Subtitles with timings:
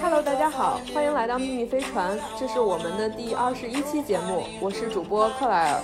[0.00, 5.80] Hello，大家好，欢迎来到秘密飞船，这是我们的第二十一期节目，我是主播克莱尔。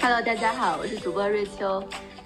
[0.00, 1.82] Hello，大家好，我是主播瑞秋。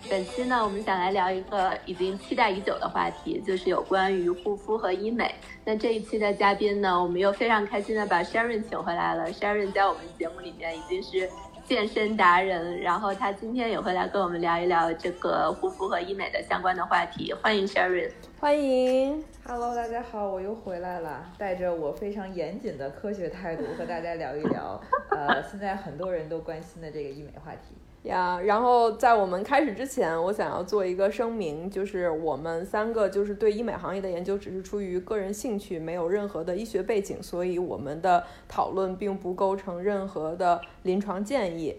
[0.09, 5.35] 本期呢，我们想来聊一个已经期待已久的话题，就是有关于护肤和医美。
[5.65, 9.33] 那这一期的嘉宾呢，我们又非常开心的把 Sharon 请回来了。
[9.33, 11.29] Sharon 在我们节目里面已经是
[11.67, 17.33] 健身达人，然后他今天也会来跟我们聊一聊这个护肤和医美的相关的话题。
[17.33, 19.25] 欢迎 Sharon，欢迎。
[19.47, 24.79] Hello，大家好，我又回来了，带着我非常严谨的科学态度和大家聊一聊，
[25.11, 27.75] 呃， 现在很多人都关心的这个医美话题。
[28.05, 41.77] 呀，然后在我们开始之前，我想要做一个声明，就是我们三个就是对医美行业的研究只是出于个人兴趣，没有任何的医学背景，所以我们的讨论并不构成任何的临床建议。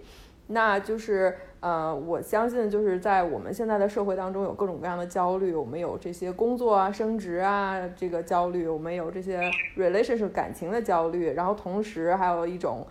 [0.48, 9.40] 那就是呃，我相信就是在我们现在的社会当中，有各种各样的焦虑，我们有这些工作啊、升职啊这个焦虑，我们有这些
[9.78, 12.84] relationship 感情的焦虑，然后同时还有一种。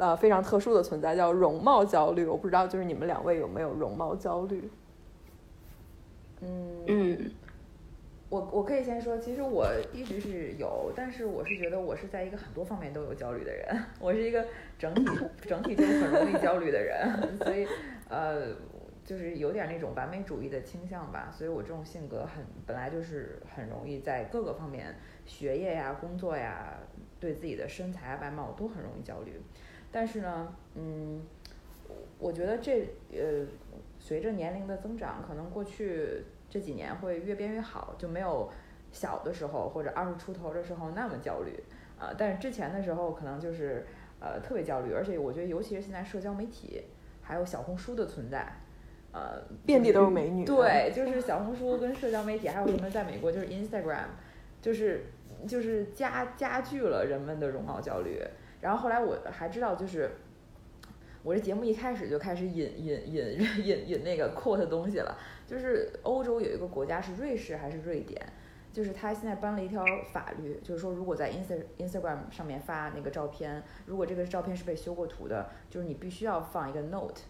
[0.00, 4.70] 呃，非常特殊的存在叫容貌焦虑，我不知道就是你们两位有没有容貌焦虑？
[6.40, 7.30] 嗯嗯，
[8.30, 13.66] 我我可以先说，其实我一直是有，但是我是觉得我是在一个很多方面都有焦虑的人，
[14.00, 14.42] 我是一个
[14.78, 15.04] 整体
[15.42, 17.06] 整体就很容易焦虑的人，
[17.36, 17.68] 所以
[18.08, 18.54] 呃，
[19.04, 24.94] 就是有点那种完美主义的倾向吧，所以我这种性格很本来就是很容易在各个方面，
[25.26, 26.78] 学业呀、工作呀，
[27.20, 29.38] 对自己的身材啊、外貌都很容易焦虑。
[29.92, 31.20] 但是呢，嗯，
[32.18, 33.44] 我觉得这呃，
[33.98, 38.48] 随着年龄的增长，可能过去这几年会越变越好，就没有
[38.92, 41.62] 小的时候或者二十出头的时候那么焦虑
[41.98, 42.14] 啊。
[42.16, 43.84] 但是之前的时候可能就是
[44.20, 46.82] 呃特别焦虑，而且我觉得尤其是现在社交媒体
[47.20, 48.46] 还有小红书的存在，
[49.12, 50.44] 呃，遍地都是美女。
[50.44, 54.06] 对，就是小红书跟社交媒体，还有什么在美国就是 Instagram，
[54.62, 55.06] 就是
[55.48, 58.22] 就是加加剧了人们的容貌焦虑。
[58.60, 60.10] 然后后来我还知道，就是
[61.22, 65.18] 我这节目一开始就开始引引引 引引那个 quote 东西了。
[65.46, 68.20] 就是欧洲有一个国家是瑞士还是瑞典，
[68.72, 77.22] 就是他现在颁了一条法律，就是说如果在 ins Instagram 上面发那个照片，如果这个照片是被修过图的，就是你必须要放一个 note，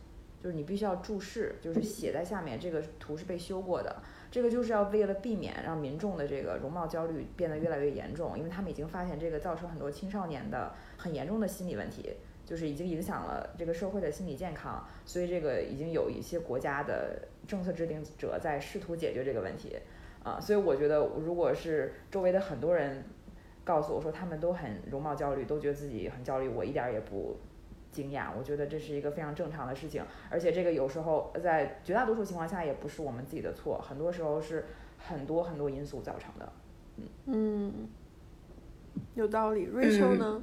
[0.43, 4.03] 就是你必须要注释，就是写在下面这个图是被修过的。
[4.31, 12.15] 这个就是要为了避免让民众的这个容貌焦虑变得越来越严重，因为他们已经发现这个造成很多青少年的很严重的心理问题，
[12.45, 19.77] 就是已经影响了这个社会的心理健康，所以这个已经有一些国家的政策制定者在试图解决这个问题，
[20.23, 23.05] 啊，所以我觉得如果是周围的很多人
[23.65, 27.37] 告诉我说他们都很容貌焦虑，都觉得自己很焦虑，我一点也不。
[27.93, 34.65] 惊讶，我觉得这是一个非常正常的事情，而且这个有时候在绝大多数情况下也不是我们自己的错，很多时候是
[34.99, 36.53] 很多很多因素造成的。
[36.97, 37.89] 嗯嗯，
[39.15, 39.65] 有道理。
[39.65, 40.43] 瑞秋呢？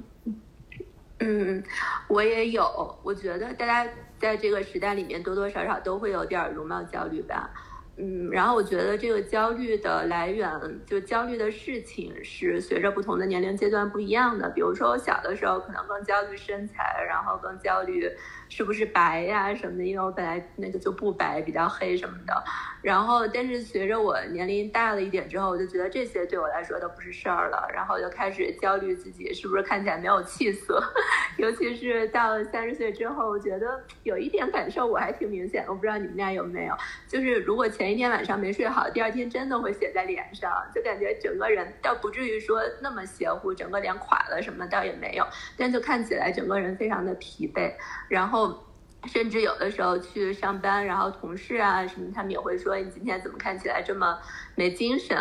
[1.20, 1.62] 嗯，
[2.08, 2.98] 我也有。
[3.02, 7.50] 我觉得大家在这个时代里面多多少少都会有点容貌焦虑吧。
[7.98, 10.48] 嗯，然后我觉得这个焦虑的来源，
[10.86, 14.48] 就焦虑的事情是随着不同的年龄阶段不一样的。
[14.50, 18.08] 比如说我小的时候可能更焦虑身材，然后更焦虑。
[18.48, 19.84] 是不是白呀什么的？
[19.84, 22.44] 因为我本来那个就不白，比较黑什么的。
[22.80, 27.68] 然后，但是随着我年龄大了一点之后，我就觉得这些对我来说都不是事儿了。
[27.74, 30.82] 然后就开始焦虑自己是不是看起来没有气色。
[31.36, 35.64] 尤其是到了三十岁之后，我觉得有一点感受我还挺明显。
[35.68, 36.74] 我不知道你们俩有没有，
[37.06, 45.26] 就是如果前一天晚上没睡好，第二天真的会写在脸上，就感觉整个人倒不至于说那么邪乎，整个脸垮了什么倒也没有，
[45.56, 47.72] 但就看起来整个人非常的疲惫，
[48.08, 48.37] 然后。
[48.38, 48.64] 后
[49.06, 54.16] 甚至有的时候去上班，然后同事啊什么，他们也会说你今天怎么看起来这么
[54.54, 55.18] 没精神？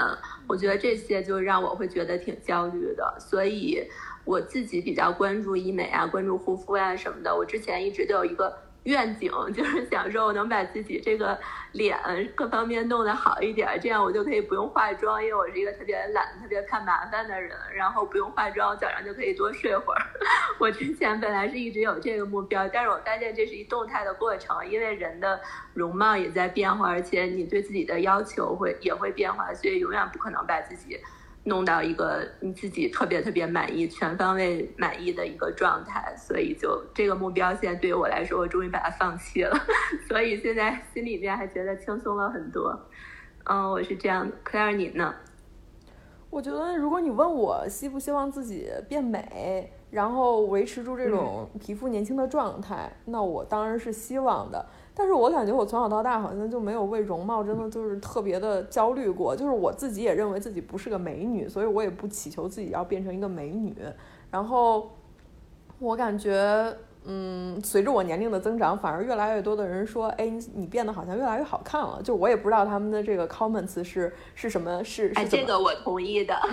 [0.47, 3.17] 我觉得这些就让我会觉得挺焦虑的。
[3.19, 3.83] 所以
[4.23, 7.35] 我自己比较关注医美啊，关注护肤啊什么的。
[7.35, 8.66] 我之前一直都有一个。
[8.87, 11.37] 愿景 就是想说，我能把自己这个
[11.73, 11.97] 脸
[12.33, 17.55] 各方面弄得好一点，这样我就可以不用化妆，因为我是一个特别懒、特别怕麻烦的人。
[17.75, 20.01] 然后不用化妆，早上就可以多睡会儿。
[20.57, 25.40] 我之前本来是一直有这个目标，但是我发现这是一动态的过程，因为人的
[25.73, 30.97] 容貌也在变化，而且你对自己的要求会也会变化，所以永远不可能把自己。
[31.47, 39.58] 弄到一个你自己特别特别满意、全方位满意的一个状态，所以就这个目标现在对于我来说，我终于把它放弃了，
[40.08, 42.78] 所以现在心里面还觉得轻松了很多。
[43.46, 45.16] 嗯，我是这样的，Claire 你呢？
[46.29, 54.67] 我觉得如果你问我希不希望自己变美，然后维持住这种皮肤年轻的状态，那我当然是希望的。
[54.97, 63.76] 但是我感觉我从小到大好像就没有为容貌真的就是特别的焦虑过，就是我自己也认为自己不是个美女，所以我也不祈求自己要变成一个美女。
[64.32, 64.91] 然后
[65.78, 66.76] 我感觉。
[67.09, 72.02] 嗯，随着我年龄的增长，反而越来越多的人说，哎，你你变得好像越来越好看了。
[72.03, 76.35] 就我也不知道他们的这个 comments 是是什么，是哎，这个我同意的。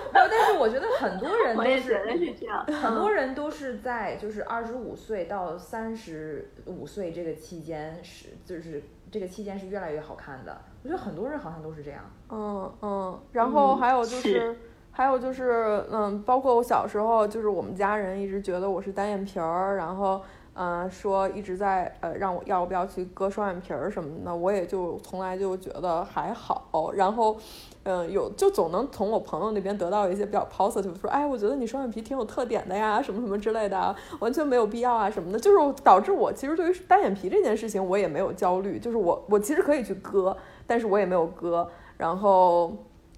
[0.12, 10.60] 但是我觉得很多人都是是这样，很多人都是在就是二十五岁到三十五岁这个期间是就是这个期间是越来越好看的。
[10.82, 12.00] 我觉得很多人好像都是这样。
[12.30, 14.56] 嗯嗯，然后还有就是。
[14.96, 20.22] 还有就是，嗯，包括我小时候，就是我们家人一直觉得我是单眼皮儿，然后，
[20.58, 26.92] 嗯，说一直在呃让我要不要去割双眼皮儿什么的，我也就从来就觉得还好。
[26.94, 27.36] 然后，
[27.84, 40.36] 嗯，有就总能从我朋友那边得到一些比较 positive，说，哎，我觉得你双眼皮挺有特点的呀，什么什么之类的，完全没有必要啊什么的，就是导致我其实对于单眼皮这件事情我也没有焦虑，就是我我其实可以去割，
[40.66, 41.68] 但是我也没有割，
[41.98, 42.72] 然后。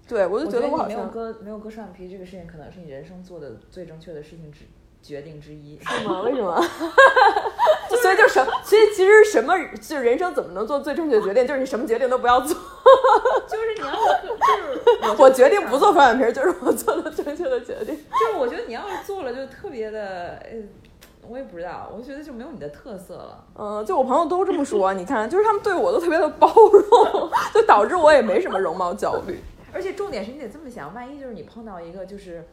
[0.07, 4.65] 对，我就觉得我没有割没有割双眼皮这个事情，可能是你人生做的最正确的事情之
[5.01, 6.21] 决定之一，是吗？
[6.21, 6.61] 为什么？
[8.01, 11.45] 所以就什，所以其实什么，就是人生怎么能做最正确的决定？
[11.45, 12.55] 就是你什么决定都不要做。
[13.47, 17.95] 就是你要就是我决定不做双眼皮，就是我做的正确的决定。
[17.95, 20.57] 就是我觉得你要是做了，就特别的，呃，
[21.27, 23.43] 我也不知道，我觉得就没有你的特色了。
[23.57, 29.39] 嗯，就我朋友都这么说，你看，就是他们对我都特别的包容，就导致我也没什么容貌焦虑。
[29.73, 32.47] 而且重点是你得这么想，万一就是你碰到一个就是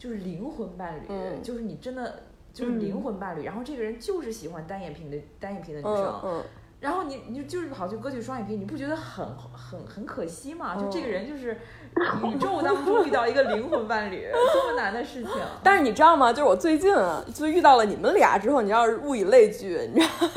[0.00, 2.22] 就是灵魂伴侣，就是你真的
[2.54, 6.42] 就是灵魂伴侣，然后这个人就是喜欢单眼皮的单眼皮的女生。
[6.80, 10.74] 然后你你就是跑去割去双眼皮，你不觉得很很很可惜吗？
[10.80, 11.58] 就这个人就是
[11.96, 15.30] 宇宙当中遇到一个灵魂伴侣，多么难的事情。
[15.62, 16.32] 但是你知道吗？
[16.32, 20.28] 就是我最近啊就遇到了你们俩之后，你要是物以类聚，你知道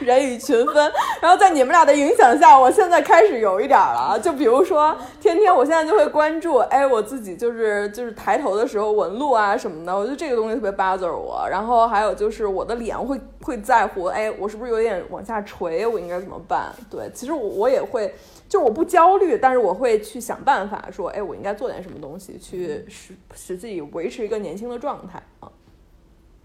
[0.00, 0.92] 人以群分。
[1.20, 4.18] 然后在你们俩的影响下，我现在开始有一点了。
[4.22, 11.46] 就比如说，天天我现在就会关注，哎，我自己就是就是抬头的时候纹路啊什么的，我觉得这个东西特别 bother 我。
[11.50, 15.86] 然后还有就是我的脸会会在乎，哎，我是不是有点往下垂？
[15.86, 16.72] 我应该怎么办？
[16.90, 18.14] 对，其实我我也会，
[18.48, 25.50] 就我不焦虑，但是我会去想办法，说，哎，我应该做点什么东西，去使使自己维持一个年轻的状态啊。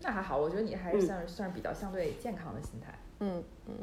[0.01, 2.93] 那还好，我觉得你还是算是算是比较相对健康的心态。
[3.19, 3.73] 嗯嗯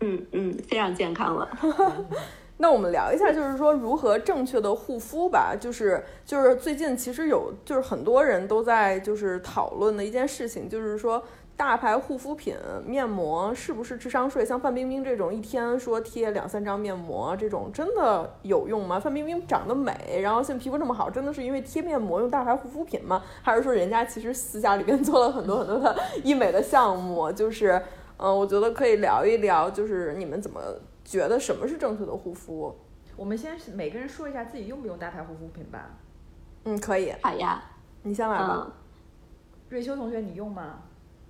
[0.00, 1.48] 嗯嗯，非常健康了。
[2.58, 5.56] 那我们聊一下，就是说如何正确的护肤吧。
[5.58, 11.22] 就是就是最近其实有，就是很多人都在就是讨论的一件事情，就是说。
[11.56, 12.54] 大牌护肤品、
[12.84, 14.44] 面膜是不是智商税？
[14.44, 19.00] 像范冰冰这种一天说贴两三张面膜，这种真的有用吗？
[19.00, 23.22] 范冰冰长得美，然后现在皮肤这么好，真的是因为贴面膜用大牌护肤品吗？
[23.42, 27.32] 还是说人家其实私下里边做了很多很多的医美的项目？
[27.32, 27.80] 就是，
[28.18, 30.60] 嗯，我觉得可以聊一聊，就是你们怎么
[31.06, 32.76] 觉得什么是正确的护肤？
[33.16, 35.88] 我们先每个人说一下自己用不用大牌护肤品吧。
[36.64, 37.14] 嗯，可以。
[37.22, 37.62] 好呀，
[38.02, 38.70] 你先来吧。
[39.70, 40.80] 瑞秋同学，你用吗？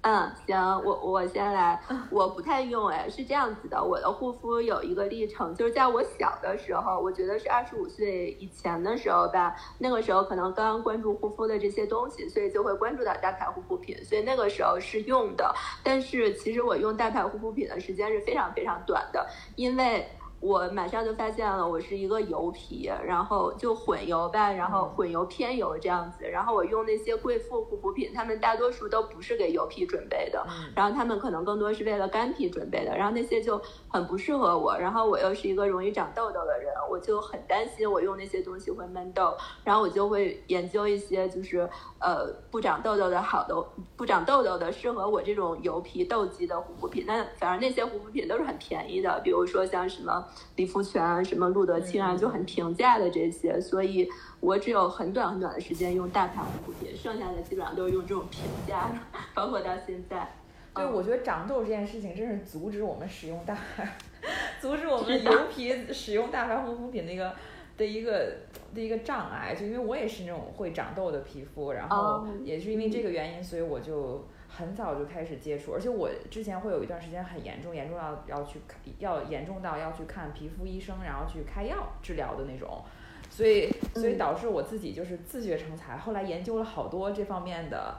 [0.09, 1.81] 嗯，行，我我先来，
[2.11, 19.27] 我不太用哎，是这样子的，我的护肤有一个历程，就是在我小的时候，我觉得是二十五岁以前的时候吧，那个时候可能刚刚关注护肤的这些东西，所以就会关注到大牌护肤品，所以那个时候是用的，但是其实我用大牌护肤品的时间是非常非常短的，
[19.57, 20.09] 因为。
[20.39, 26.29] 我马上就发现了，我是一个油皮，然后就混油吧，然后混油偏油这样子。
[26.29, 32.97] 然后我用那些贵妇护肤品，他们大多数都不是给油皮准备的，然后他们可能更多是为了干皮准备的。
[32.97, 34.77] 然后那些就很不适合我。
[34.79, 39.35] 然后我又是一个容易长痘痘的人，我就很担心我用那些东西会闷痘。
[39.65, 43.55] 然后我就会研究一些就是呃不长痘痘的好的
[43.97, 47.05] 不长痘痘的适合我这种油皮痘肌的护肤品。
[47.07, 50.25] 那反正那些护肤品都是很便宜的，比如说像什么。
[50.57, 54.09] 理肤泉啊，什么露得清啊，就很平价的这些，所以
[54.41, 60.29] 我只有很短很短的时间用大牌护肤品，剩下的基本上都是用这种平价的，包括到现在。
[60.75, 63.97] 对，我觉得长痘这件事情真是阻止我们使用大牌，
[64.61, 67.35] 阻止我们油皮使用大牌护肤品的一个
[67.79, 68.37] 的一个
[68.75, 69.55] 的一个障碍。
[69.55, 74.27] 就因为我也是那种会长痘的皮肤，然后也是因为这个原因，所以我就。
[74.57, 82.83] 很早就开始接触，而且我之前会有一段时间很严重，严重到要去看，要严重到要去看皮肤医生，然后去开药治疗的那种，
[83.29, 87.97] 所以所以导致我自己就是自学成才，后来研究了好多这方面的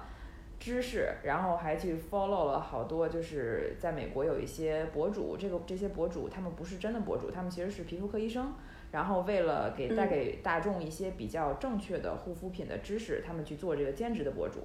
[0.60, 8.52] 知识，然后还去 follow 了好多，就是在美国有一些博主，这个这些博主他们不是真的博主，他们其实是皮肤科医生，
[8.92, 14.62] 然后为了给带给大众一些比较正确的护肤品的知识，他们去做这个兼职的博主。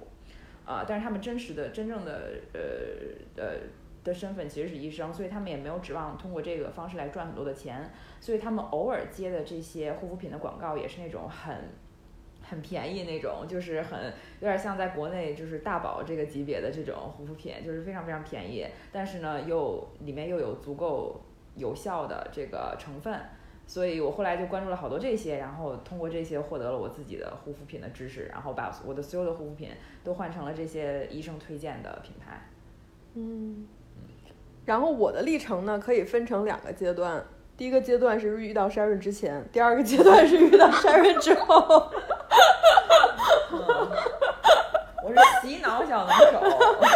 [0.65, 2.61] 啊，但是他们真实的、真正的，呃
[3.43, 3.55] 呃，
[4.03, 7.91] 的身份其实是医生，所以他们也没有指望通过这个方式来赚很多的钱，
[8.21, 11.69] 所以他们偶尔接的这些护肤品的广告也是那种很
[12.41, 14.05] 很便宜那种，就是很
[14.39, 21.21] 有点像在国内就是大宝这个级别的这种护肤品，就是非常非常便宜，但是呢又里面又有足够
[21.55, 23.19] 有效的这个成分。
[23.73, 29.69] 所以我后来就关注了好多这些，然后通过这些获得了我自己的护肤品的知识，然后把我的所有的护肤品
[30.03, 32.39] 都换成了这些医生推荐的品牌。
[33.15, 33.65] 嗯，
[34.65, 37.25] 然后我的历程呢，可以分成两个阶段。
[37.57, 41.91] 第一个阶段是遇到 Sharon 之前，第二个阶段是遇到 Sharon 之后。
[45.03, 46.39] 我是洗脑小能手。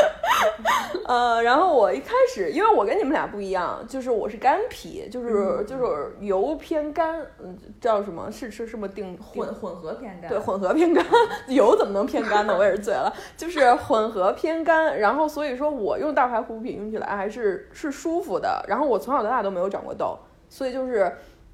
[1.07, 8.29] 呃，然后我一开始，因为我跟你们俩不一样，就是我是干皮，就是就是油偏干，嗯，叫什么？
[8.31, 10.29] 是是什么定混混合偏干？
[10.29, 11.05] 对，混合偏干。
[11.47, 12.55] 油怎么能偏干呢？
[12.57, 14.99] 我也是醉了，就是混合偏干。
[14.99, 18.63] 然后所以说我用大牌护肤品用起来还是是舒服的。
[18.67, 20.17] 然后我从小到大都没有长过痘，
[20.49, 21.11] 所以就是，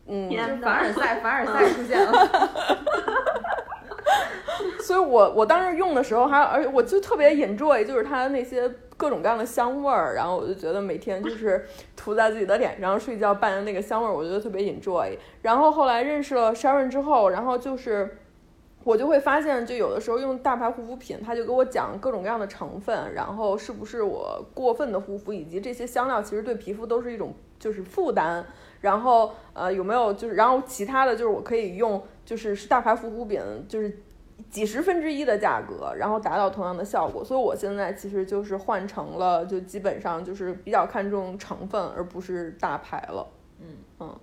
[0.08, 0.30] 嗯，
[0.62, 2.30] 凡尔赛，凡尔赛 出现了。
[4.82, 11.66] 所以我我当时用的时候还，而且我就特别 enjoy，就是它那些各种各样的香味儿，然后我就觉得每天就是
[11.96, 15.18] 涂在自己的脸上睡觉伴着那个香味儿，我觉得特别 enjoy。
[15.42, 18.18] 然后后来认识了 Sharon 之后，然后就是
[18.84, 28.46] 我就会发现，就有的时候用大牌护肤品，他就给我讲各种各样的成分，然后是不是我过分的护肤，以及这些香料其实对皮肤都是一种就是负担。
[28.84, 33.98] 然后呃有没有就是，然后其他的就是我可以用就是是大牌护肤品就是。
[34.50, 43.28] 几十分之一的价格，然后达到同样的效果，所以我现在其实就是换成了，就基本上就是比较看重成分，而不是大牌了。
[43.60, 43.68] 嗯
[44.00, 44.20] 嗯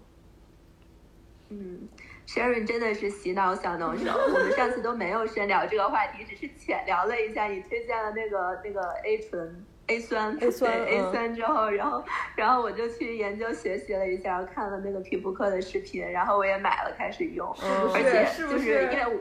[1.49, 1.89] 嗯
[2.29, 4.11] ，Sharon 真的是洗脑小能手。
[4.13, 12.05] 我们上次都没有深聊这个话题，只是浅聊了一下你推荐的那个那个 A 醇 A 酸 A 酸 A 酸之后，然后
[12.37, 17.49] 然后我就去研究学习了一下，看了那个皮肤科的视频，然后我也买了开始用，
[17.93, 19.19] 而且就是因为。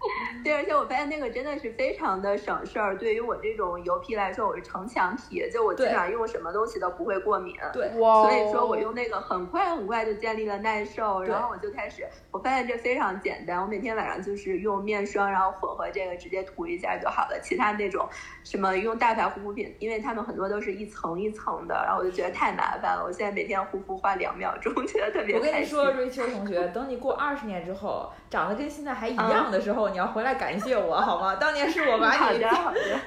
[0.42, 2.96] 对，而且我发现那个真的是非常的省事儿。
[2.96, 7.54] 对于我这种油皮来说，我是城墙皮，就我基本上用什么东西都不会过敏。
[7.72, 13.60] 对，所以说我用那个很快很快就建立了耐受，然后我就开始，我发现这非常简单。
[13.60, 17.38] 我每天晚上就是用面霜，然后混合这个直接涂一下就好了。
[17.42, 18.08] 其他那种
[18.42, 23.04] 什么用大牌护肤品，因为他们很多都是一层一层的，然后我就觉得太麻烦了。
[23.04, 25.36] 我现在每天护肤花两秒钟，觉得特别。
[25.36, 30.34] 我跟你说，瑞秋同学，等你过二十年之后，长得跟现在还一样的时候，你要回来。
[30.34, 31.36] 感谢我好吗？
[31.40, 32.42] 当年是我把你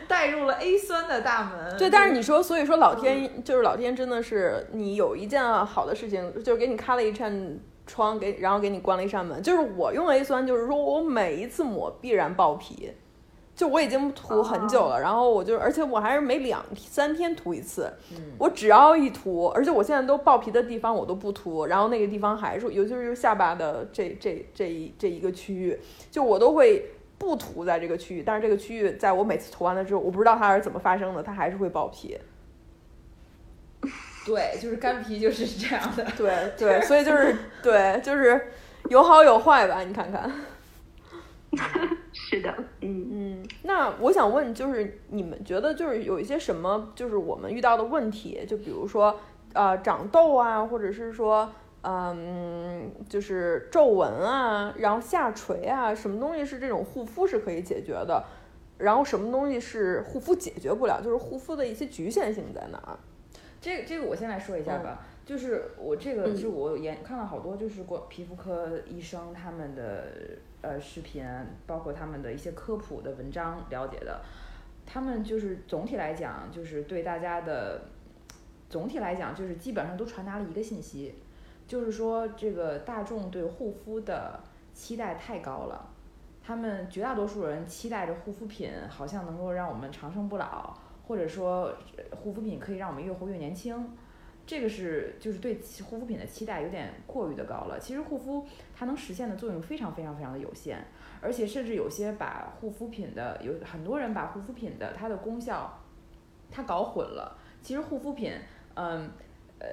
[0.08, 1.78] 带入了 A 酸的大门。
[1.78, 9.42] 对，但是你说，所以说老天就是老天，真的是你有一件好的事情，就是给你开了一扇窗，给然后给你关了一扇门。
[9.42, 12.94] 就是我用 A 酸，就是说我每一次抹必然爆皮。
[13.56, 17.94] 就我已经涂很久了，然后我就，而且我还是每两三天涂一次。
[18.40, 25.80] 我只要一涂，而且我现在都爆皮的地方我都不涂，然后那个地方还是，尤其是下巴的这这这一这一个区域，
[26.10, 28.24] 就我都会不涂在这个区域。
[28.26, 32.18] 但是这个区域在我每次涂完了之后，我不知道它是怎么发生的，它还是会爆皮。
[34.26, 36.04] 对，就是干皮就是这样的。
[36.18, 38.50] 对对，所以就是对，就是
[38.90, 40.32] 有好有坏吧，你看看。
[42.14, 49.20] 是的，嗯嗯，那我想问，就是你们觉得就是有一些什么，就是我们遇到的问题，就比如说
[49.54, 58.24] 呃长痘啊，或者是说嗯就是皱纹啊，然后下垂啊，什么东西是这种护肤是可以解决的，
[58.78, 62.98] 然后什么东西是护肤解决不了，就是护肤的一些局限性在哪儿？
[63.60, 70.04] 这个这个我先来说一下吧，就是我这个是我研看了好多就是过皮肤科医生他们的。
[70.64, 71.26] 呃，视频
[71.68, 74.22] 包括他们的一些科普的文章了解的，
[74.86, 77.82] 他们就是总体来讲，就是对大家的
[78.70, 81.16] 总体来讲，就是基本上都传达了一个信息，
[81.68, 84.40] 就是说这个大众对护肤的
[84.74, 85.90] 期待太高了，
[86.42, 90.74] 他们绝大多数人期待着护肤品好像能够让我们长生不老，
[91.06, 91.76] 或者说
[92.12, 93.86] 护肤品可以让我们越活越年轻。
[94.46, 97.80] 这个是就是对护肤品的期待有点过于的高了。
[97.80, 98.46] 其实护肤
[98.76, 100.86] 它能实现的作用非常非常非常的有限，
[101.22, 105.82] 而且甚至有些把护肤品的有很多人把护肤品的它的功效，
[106.52, 107.38] 它搞混了。
[107.62, 108.34] 其实护肤品，
[108.74, 109.10] 嗯，
[109.60, 109.68] 呃，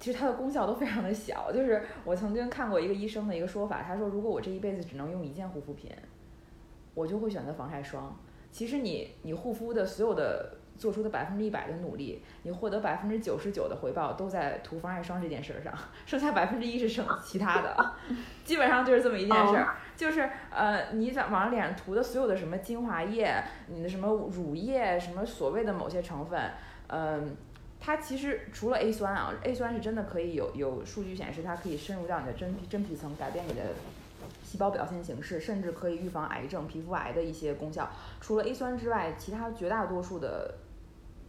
[0.00, 1.52] 其实它的功效都非常的小。
[1.52, 5.90] 就是我曾经看过一个医生的一个说法，他说如果我这一辈子只能用一件护肤品，
[6.94, 8.18] 我就会选择防晒霜。
[8.50, 10.56] 其实你你护肤的所有的。
[10.78, 15.72] 做出的百分之一百的努力，你获得百分之九十九的回报都在涂防晒霜这件事上，
[16.06, 17.92] 剩下百分之一是剩 其他的，
[18.44, 19.74] 基本上就是这么一件事儿。
[19.96, 26.40] 就是呃，你在往脸上涂的所有的什么精华液，你的什么乳液，什么所谓的某些成分，
[26.86, 27.36] 嗯，
[27.80, 33.62] 它其实除了 A 酸啊，A 酸是真的可以有有数据显示它可以深入到你的真皮真皮层，改变你的
[34.44, 37.90] 细胞表现形式，甚至可以预防癌症、皮肤癌的一些功效。
[38.20, 40.54] 除了 A 酸之外，其他绝大多数的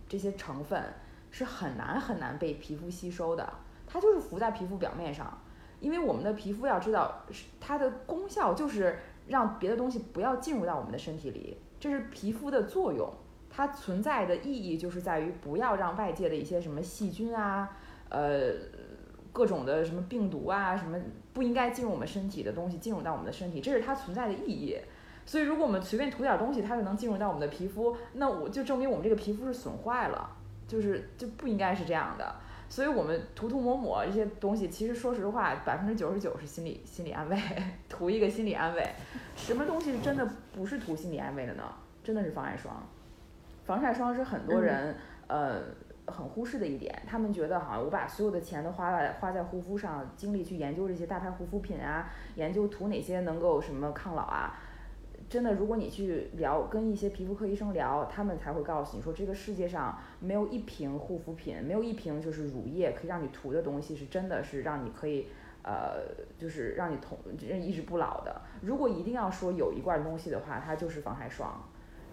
[0.09, 0.83] 这些成分
[1.31, 3.47] 是很难很难被皮肤吸收的，
[3.87, 5.41] 它就是浮在皮肤表面上。
[5.79, 7.23] 因为我们的皮肤要知道，
[7.61, 13.09] 它的功效就是让别的东西不要进入到我们的身体里，这是皮肤的作用。
[13.49, 17.77] 它存在的意义就是在于不要让外界的一些什么细菌啊，
[18.09, 18.51] 呃，
[19.31, 20.99] 各种的什么病毒啊，什么
[21.31, 24.77] 不应该进入我们身体的东西进入到我们的身体，这是它存在的意义。
[25.29, 30.27] 所以，如果我们随便涂点东西，它就能进入到我们的皮肤，那我就证明我们这个皮肤是损坏了，
[30.67, 32.33] 就是就不应该是这样的。
[32.67, 37.39] 所以我们涂涂抹抹这些东西，其实说实话，百分之九十九是心理心理安慰，
[37.87, 38.83] 涂一个心理安慰。
[39.35, 41.63] 什么东西是真的不是涂心理安慰的呢？
[42.03, 42.83] 真的是防晒霜。
[43.65, 44.95] 防晒霜是很多人
[45.27, 45.61] 呃
[46.07, 54.57] 很忽视的一点，他们觉得好像我把所有的钱都花在花在护肤上，精力去研究这些大牌护肤品啊，研究涂哪些能够什么抗老啊。
[55.29, 65.27] 真的，如果你去聊，跟一些皮肤科医生聊，他们才会告诉你说，这个世界上没有一瓶护肤品，没有一瓶就是乳液可以让你涂的东西是真的是让你可以，
[65.61, 66.01] 呃，
[66.39, 68.41] 就是让你同一直不老的。
[68.61, 71.61] 如果一定要说有一罐东西的话，它就是防晒霜，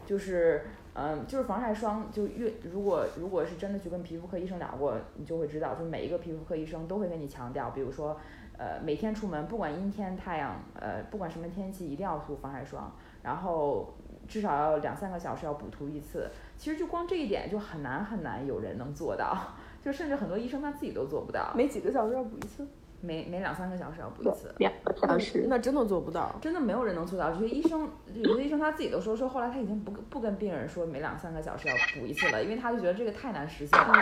[0.04, 8.18] 就是嗯，就是防晒霜，就越如果如果是真的去跟皮肤科医生聊过，你就会知道，就每一个皮肤科医生都会跟你强调，比如说，
[8.58, 12.90] 呃，每天出门不管阴天太阳，呃，不管什么天气，一定要涂防晒霜。
[13.22, 13.94] 然后
[14.28, 19.36] 至少要两三个小时要补涂一次，其实就光这一点就很难很难有人能做到，
[19.82, 21.52] 就甚至很多医生他自己都做不到。
[21.54, 22.66] 每几个小时要补一次？
[23.02, 24.52] 每每两三个小时要补一次。
[24.58, 25.46] 两个小时？
[25.48, 27.30] 那真的做不到，真的没有人能做到。
[27.30, 33.94] 这些医生，有些医生他自己都说，说后来他已经不不跟病人说每两三个小时要补一次了，因为他就觉得这个太难实现了。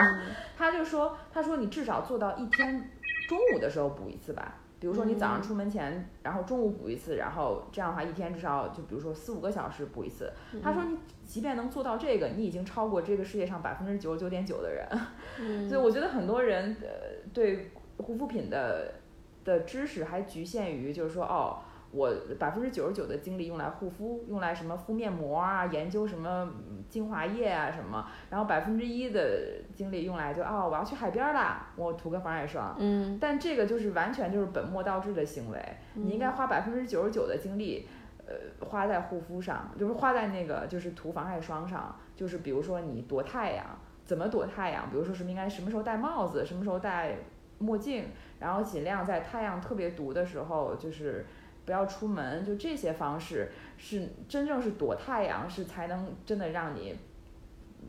[0.57, 2.89] 他就说，他说你至少做到一天
[3.27, 4.55] 中午的时候补一次吧。
[4.77, 10.31] 比如说你早上出门前，然后中午补一次，然后这样的话一天至少就比如说四五个小时补一次。
[10.61, 15.67] 他说你即便能做到这个，你已经超过这个世界上百分之九十九点九的人。
[15.67, 18.95] 所以我觉得很多人呃对护肤品的
[19.43, 21.59] 的知识还局限于就是说哦。
[21.95, 26.51] 我百分之九十九的精力用来护肤，用来什么敷面膜啊，研究什么
[26.89, 32.75] 精华液啊什么，然后百分之一的精力用来就哦，我要去海边啦，我涂个防晒霜。
[32.77, 33.17] 嗯。
[33.19, 35.57] 但这个就是完全就是本末倒置的行为，
[35.93, 37.87] 你应该花百分之九十九的精力，
[38.27, 43.65] 呃，花在护肤上，就是花在那个就是涂防晒霜上，就是比如说你躲太阳，
[44.03, 44.89] 怎么躲太阳？
[44.89, 47.15] 比如说什么应该什么时候戴帽子，什么时候戴
[47.59, 48.07] 墨镜，
[48.39, 51.25] 然后尽量在太阳特别毒的时候就是。
[51.65, 56.95] 不要出门，就这些方式是真正是躲太阳，是才能真的让你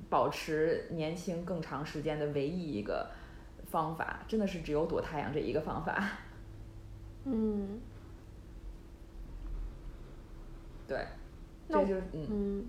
[0.08, 3.06] 保持年轻更长时间的唯一一个
[3.66, 6.02] 方法，真的是只有躲太阳这一个方法。
[7.28, 7.78] 嗯，
[10.88, 11.06] 对，
[11.68, 12.64] 这就是嗯，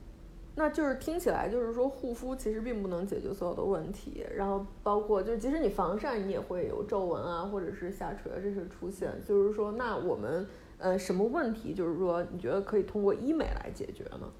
[0.55, 10.45] 那就是听起来就是说护肤其实并不能解决所有的问题，然后包括就是即使你防晒，你也会有皱纹啊，或者是下垂啊这些出现，就是说那我们。
[10.77, 11.73] 呃，什么问题？
[11.73, 14.31] 就是说，你觉得可以通过医美来解决呢？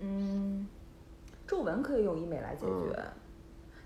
[0.00, 0.66] 嗯，
[1.46, 3.02] 皱纹可以用医美来解决，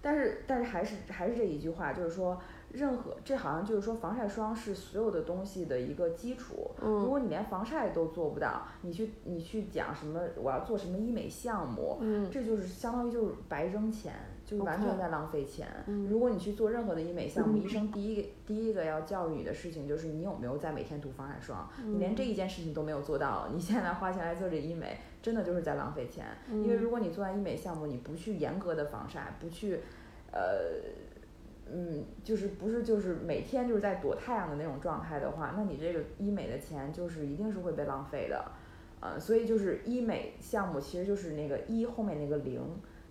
[0.02, 2.40] 但是但是还是还是这一句话，就是说。
[2.72, 6.70] 任何这好像就是说，防晒霜是所有的东西的一个基础。
[6.80, 11.98] 如果你连防晒都做不到，你去你去讲什么我要做什么医美项目，
[12.30, 14.14] 这就是相当于就是白扔钱，
[14.50, 15.68] 就是完全在浪费钱。
[16.08, 21.70] 如果你去做任何的医美项目，医生第一个第一个要教育你的事情就是你有没有在每天涂防晒霜。
[21.86, 26.26] 你连这一件事情都没有做到，你现在花钱来做这医美，真的就是在浪费钱。
[26.50, 29.78] 因为如果你做完医美项目，你不去严格的防晒，不去，
[30.32, 30.40] 呃。
[31.72, 38.44] 嗯，就是不是就是每天就是在躲太阳的那种状态的话，那你这个医美的钱就是一定是会被浪费的，
[38.98, 42.60] 呃，所以就是医美项目其实就是那个一后面那个零，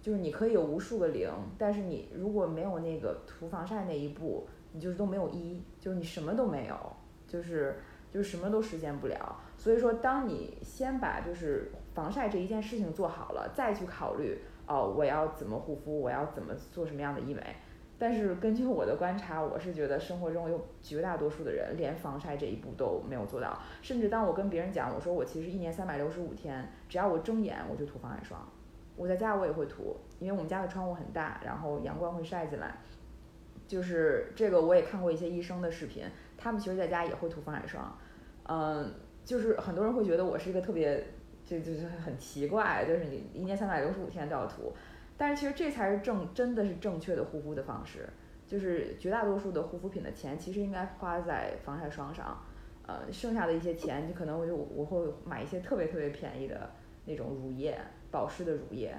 [0.01, 6.75] 就是你可以有无数个零，但是你如果没有那个涂防晒那一步，你就是都没有一，就是你什么都没有，
[7.27, 7.75] 就是
[8.09, 9.35] 就是什么都实现不了。
[9.57, 17.41] 所以说，当你先把就是防晒这一件事情做好了，再去考虑哦，我要怎么护肤，我要怎么做什么样的医美。
[17.97, 23.59] 但是根据我的观察，我是觉得生活中有绝大多数的人连防晒这一步都没有做到。
[23.81, 28.47] 甚至当我跟别人讲，我说我其实一年三百六十五天，只要我睁眼我就涂防晒霜。
[28.99, 32.75] 我在家我也会涂，因为我们家的窗户很大，然后阳光会晒进来。
[33.65, 36.03] 就是这个我也看过一些医生的视频，
[36.37, 37.97] 他们其实在家也会涂防晒霜。
[38.43, 41.01] 嗯，就是很多人会觉得我是一个特别，
[41.45, 44.73] 就就是很奇怪，就是你一年三百六十五天都要涂。
[45.15, 48.09] 但是其实这才是正真的是正确的护肤的方式，
[48.45, 52.37] 就是绝大多数的护肤品的钱其实应该花在防晒霜上，
[52.85, 56.71] 呃，剩下的一些钱你可能我就我会买一些特别特别便宜的
[57.05, 57.79] 那种乳液，
[58.11, 58.95] 保湿的乳液，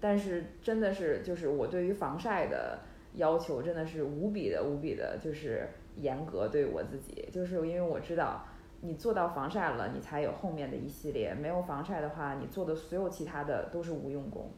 [0.00, 2.78] 但是真的是就是我对于防晒的
[3.14, 8.44] 要求真的是无比的无比的就是严格对我自己，就是因为我知道
[8.80, 14.50] 你做到防晒了，你才有后面的一系列，没有防晒的话，你做的所有其他的都是无用功。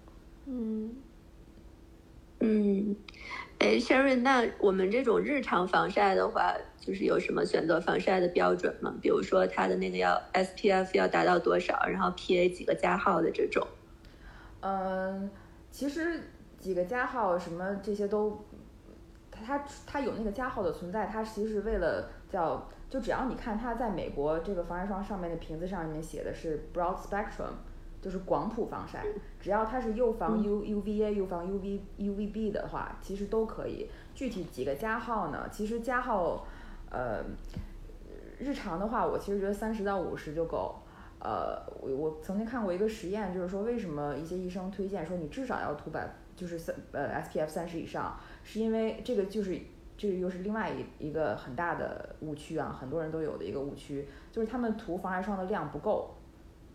[0.47, 0.95] 嗯
[2.43, 2.97] 嗯，
[3.59, 8.95] 哎，Sherry，那我们这种日常防晒的话，就是有什么选择防晒的标准吗？
[9.03, 13.67] 比如说它的那个要 SPF 要达到多少，然后 PA 几个加号的这种。
[14.61, 15.31] 嗯，
[15.71, 16.21] 其实
[16.59, 18.45] 几个加号什么这些都，
[19.31, 27.53] 它它它有那个加号的存在，它其实是为了叫，就只要你看它在美国这个防晒霜上面的瓶子上面写的是 broad spectrum。
[28.03, 29.05] 就是广谱防晒，
[29.39, 33.91] 只要它是又防 U UVA 又防 UV UVB 的话，其实都可以。
[34.15, 35.47] 具体几个加号呢？
[35.53, 36.47] 其实加号，
[36.91, 37.23] 呃，
[38.39, 40.80] 日常的话，我其实觉得三十到五十就够。
[41.21, 49.59] 呃，我我曾经看过一个实验，就是说为什么一些医生推荐说你至少要涂百，就是三呃 SPF 三十以上，是因为这个就是
[49.97, 56.17] 这个又是另外一一个很大的误区啊，很多人都有的一个误区，就是他们涂防晒霜的量不够。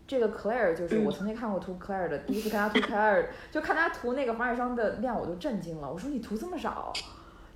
[0.06, 5.92] 这个 Claire 就是我曾经看过涂 Claire 的，第一次看他涂 Claire， 就看他涂那个防晒霜的量，我都震惊了。
[5.92, 6.92] 我说你涂这么少，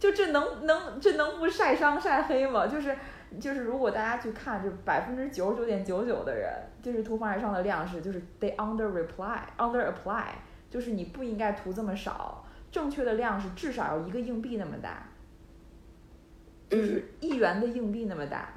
[0.00, 2.66] 就这能能这能不晒伤晒黑吗？
[2.66, 2.96] 就是
[3.38, 6.50] 就是如果大家去看，就百分之九十九点九九的人，
[6.82, 10.24] 就是涂防晒霜的量是就是 they under reply under apply，
[10.70, 15.06] 就是你不应该涂这么少，正确的量是至少要一个硬币那么大，
[16.68, 18.54] 就是一元的硬币那么大。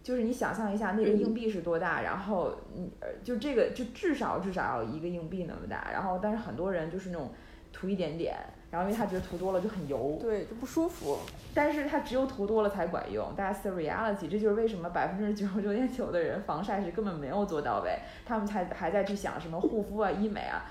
[0.00, 2.90] 就是你想象一下那个硬币是多大，然后你
[3.22, 7.30] 就这个就至少至少要一个硬币那么大，然后但是很多人就是那种
[7.74, 8.34] 涂一点点，
[8.70, 11.18] 然后因为他觉得涂多了就很油，对，就不舒服。
[11.54, 20.66] 但是它只有涂多了才管用，大家 see reality，这就是为什么百分之九十九点九的人防晒是根本没有做到位，他们才还在去想什么护肤啊、医美啊，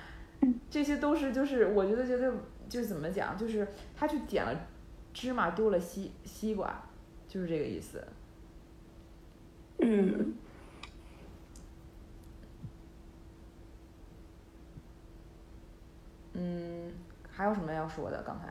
[0.69, 2.31] 这些都是就是我觉得觉得
[2.69, 4.53] 就是怎么讲，就是他去捡了
[5.13, 6.83] 芝麻丢了西西瓜，
[7.27, 8.01] 就是这个意思。
[9.79, 10.35] 嗯，
[16.33, 16.86] 嗯，
[17.37, 18.23] 还有什么要说的？
[18.25, 18.47] 刚才，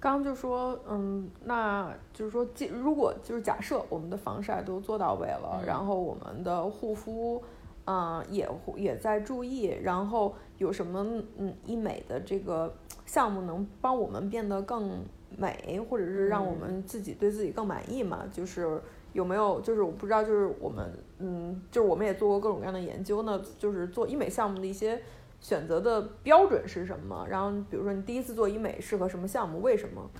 [0.00, 7.40] 刚就说，嗯，那就是说，如果就是假设我们的防晒都做到位了，然后我们的护肤，
[7.84, 11.06] 嗯，也也在注意，然后有什么
[11.38, 15.04] 嗯医美的这个项目能帮我们变得更
[15.36, 18.24] 美，或者是让我们自己对自己更满意嘛？
[18.32, 18.82] 就是。
[19.12, 25.00] 有没有就是我不知道，就是我们嗯，就是我们也做过各种各样的研究呢，就是做医美项目的一些
[25.40, 27.26] 选择的标准是什么？
[27.28, 29.60] 然后比如说你第一次做医美适合什么项目？
[29.60, 30.10] 为什么？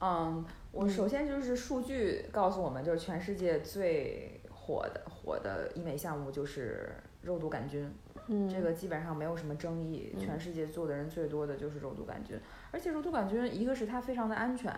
[0.00, 7.90] 嗯，我首先就是数据告诉我们，就是全世界最火的火的医美项目就是肉毒杆菌，
[8.26, 12.38] 嗯，这个基本上没有什么争议，全世界做的人最多的就是肉毒杆菌，
[12.70, 14.72] 而且肉毒杆菌一个是它非常的安全。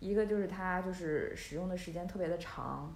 [0.00, 2.94] 一个就是它就是使用的时间特别的长，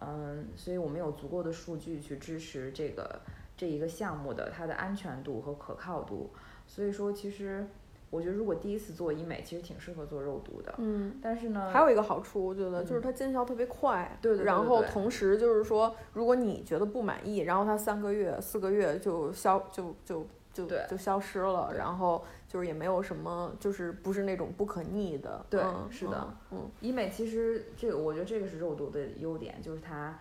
[0.00, 3.22] 嗯，所以我们有足够的数据去支持这个
[3.62, 6.30] 这一个项目的它的安全度和可靠度。
[6.66, 7.64] 所以说，其实
[8.10, 10.74] 我觉得如果第一次做医美，其实挺适合做肉毒的。
[10.78, 14.18] 嗯，但是呢，还有一个好处，我觉得就是它见效特别快。
[14.20, 14.44] 对对。
[14.44, 22.24] 然后同时就是说，如果你觉得不满意，然后它三个月、四个月就消就就就就消失了，然后。
[22.52, 25.42] 就是也没有什么，就是不是那种不可逆的。
[25.48, 30.18] 对，是的，嗯，医美其实这个，我觉得这个是肉毒的优点，就是它，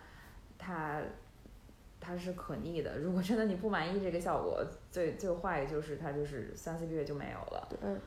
[0.57, 1.01] 它，
[2.01, 2.97] 它是可逆的。
[2.97, 4.61] 如果真的你不满意这个效果，
[4.91, 7.69] 最最坏就是它就是三四个月就没有了。
[7.81, 7.99] 嗯。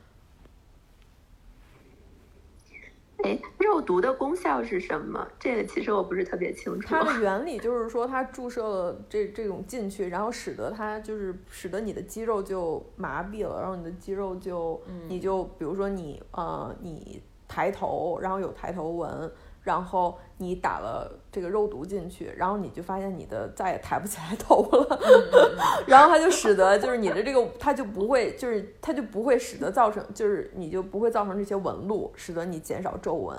[3.23, 5.25] 哎，肉毒的功效是什么？
[5.39, 6.87] 这个其实我不是特别清楚。
[6.89, 19.31] 它的 原理就是说，它注射了这这种进去，然后使得它就是使得你的肌肉就麻痹了，然后你的肌肉就，你就比如说你呃你抬头，然后有抬头纹。
[19.63, 24.99] 然后你打了这个肉毒进去，然后你就发现你的再也抬不起来头了，
[25.85, 33.35] 然后它就使得就是你的这个它就不会就是它就不会使得造成就是你就不会造成这些纹路，使得你减少皱纹。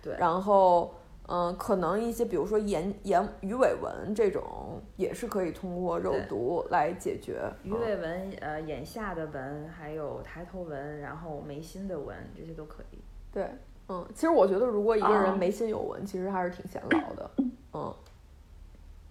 [0.00, 0.94] 对，然后
[1.26, 7.42] 嗯，可能一些比如说眼眼鱼尾纹这种也是可以通过肉毒来解决。
[7.64, 12.98] 鱼尾纹、呃眼下的纹，还有抬头纹，然后眉心的纹，这些都可以。
[13.32, 13.50] 对。
[13.92, 17.30] 嗯，其实我觉得，如果一个人眉心有纹，其实还是挺显老的。
[17.74, 17.94] 嗯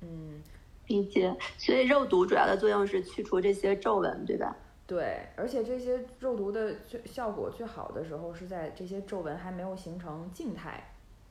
[0.02, 0.42] 嗯，
[0.88, 1.36] 理解。
[1.58, 4.56] 所以肉毒主要的作用是去除这些皱纹，对吧？
[4.88, 10.82] 对，而且这些肉毒的最效果最好的时候是在这些皱纹还没有形成静态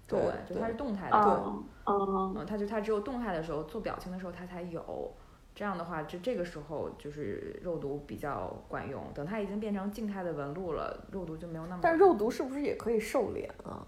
[0.06, 1.16] 皱纹，就它是动态的。
[1.16, 5.10] 哦哦，嗯，它就它只有动态的时候做表情的时候它才有。
[5.58, 9.02] 这样的话，就这个时候就是肉毒比较管用。
[9.12, 11.80] 等它已经变成静态的纹路了，肉毒就没有那么。
[11.82, 13.84] 但肉毒是不是也可以瘦脸啊？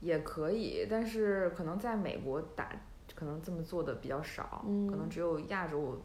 [0.00, 2.70] 也可以，但是可能在美国打，
[3.14, 6.00] 可能这么做的比较少，嗯可能只有亚洲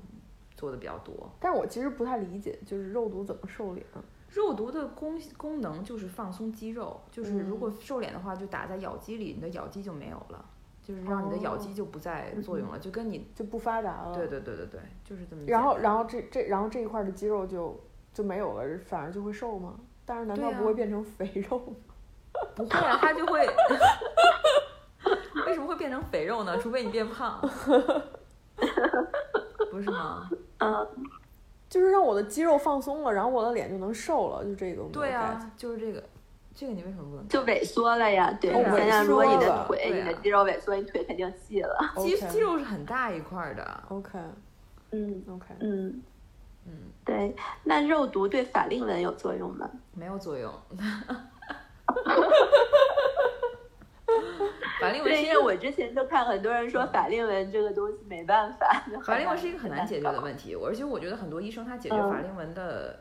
[0.57, 1.31] 做的比较多。
[1.39, 4.03] 但我其实不太理解，就是肉毒怎么瘦脸啊？
[4.29, 10.45] 肉毒的功功能就是放松肌肉，就是如嗯果瘦脸的话，就打在咬肌里，你的咬肌就没有了，
[10.83, 14.13] 就是让你的咬肌就不再作用了，就跟你就不发达了。
[14.15, 15.43] 对对对对对，就是这么。
[15.47, 17.79] 然后，然后这这，然后这一块的肌肉就
[18.13, 19.75] 就没有了，反而就会瘦吗？
[20.05, 21.73] 但是难道不会变成肥肉吗？
[22.55, 23.47] 不会啊，它就会。
[25.47, 26.57] 为什么会变成肥肉呢？
[26.57, 27.39] 除非你变胖，
[29.71, 30.29] 不是吗？
[30.59, 30.87] 嗯，
[31.69, 34.83] 就是让我的肌肉放松了，然后我的脸就能瘦了，就这个。
[34.91, 36.03] 对，啊，就是这个，
[36.53, 37.27] 这个你为什么不能？
[37.27, 38.31] 就萎缩了呀。
[38.39, 41.77] 对，想想，如果你的腿、啊你的肌肉萎缩，你腿肯定细了。
[41.97, 44.19] 肌肌肉是很大一块儿的，OK
[44.91, 46.01] 嗯 OK，嗯，
[46.67, 46.73] 嗯，
[47.05, 47.35] 对。
[47.63, 49.69] 那肉毒对法令纹有作用吗？
[49.93, 50.53] 没有作用。
[54.81, 58.67] 法令纹对，是一个因为我之前就看很多人说法令纹这个东西没办法。
[59.05, 60.19] 法令纹是一个很难解决的题。
[60.23, 62.99] 问题，而且我觉得很多医生他解决嗯法令纹的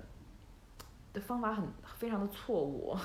[1.13, 1.67] 的方法很
[1.99, 2.97] 非常的错误，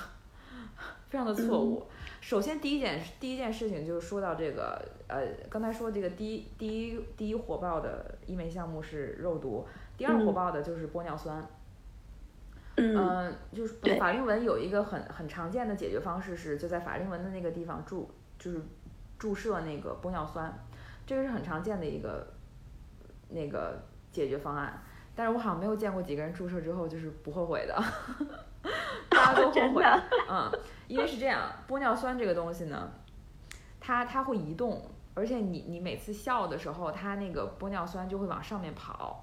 [1.08, 1.86] 非常的错误。
[2.20, 9.66] 首先第一件第一件事情就是说到这个呃，刚才说这个第一第一第一火爆的医美项目是肉毒，
[9.96, 11.46] 第二火嗯爆的就是玻尿酸。
[12.78, 18.60] 嗯嗯，就是法令纹有一个很很常见的解决方式是，就在法令纹的那个地方注，就是
[19.18, 20.52] 注射那个玻尿酸，
[21.06, 22.26] 这个是很常见的一个
[23.30, 24.82] 那个解决方案。
[25.14, 27.82] 但是我好像没有见过几个人注射之后就是不后悔的，
[29.08, 29.84] 大家都后悔。
[30.28, 30.50] 嗯，
[30.88, 32.90] 因为是这样，玻尿酸这个东西呢，
[33.80, 39.22] 它它会移动，而且你你每次笑的时候，它那个玻尿酸就会往上面跑。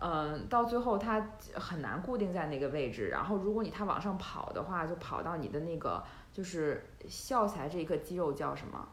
[0.00, 8.88] 嗯，到最后它很难固定在那个位置，然后如果你它往上跑的话，就跑到你的那个就是笑起来这一个肌肉叫什么？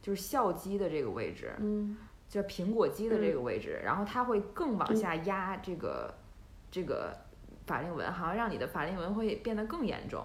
[0.00, 1.94] 就是笑肌的这个位置，嗯
[2.26, 6.14] 叫苹果肌的这个位置，然后它会更往下压这个
[6.70, 7.14] 这个
[7.70, 10.24] 法令纹，好像让你的法令纹会变得更严重。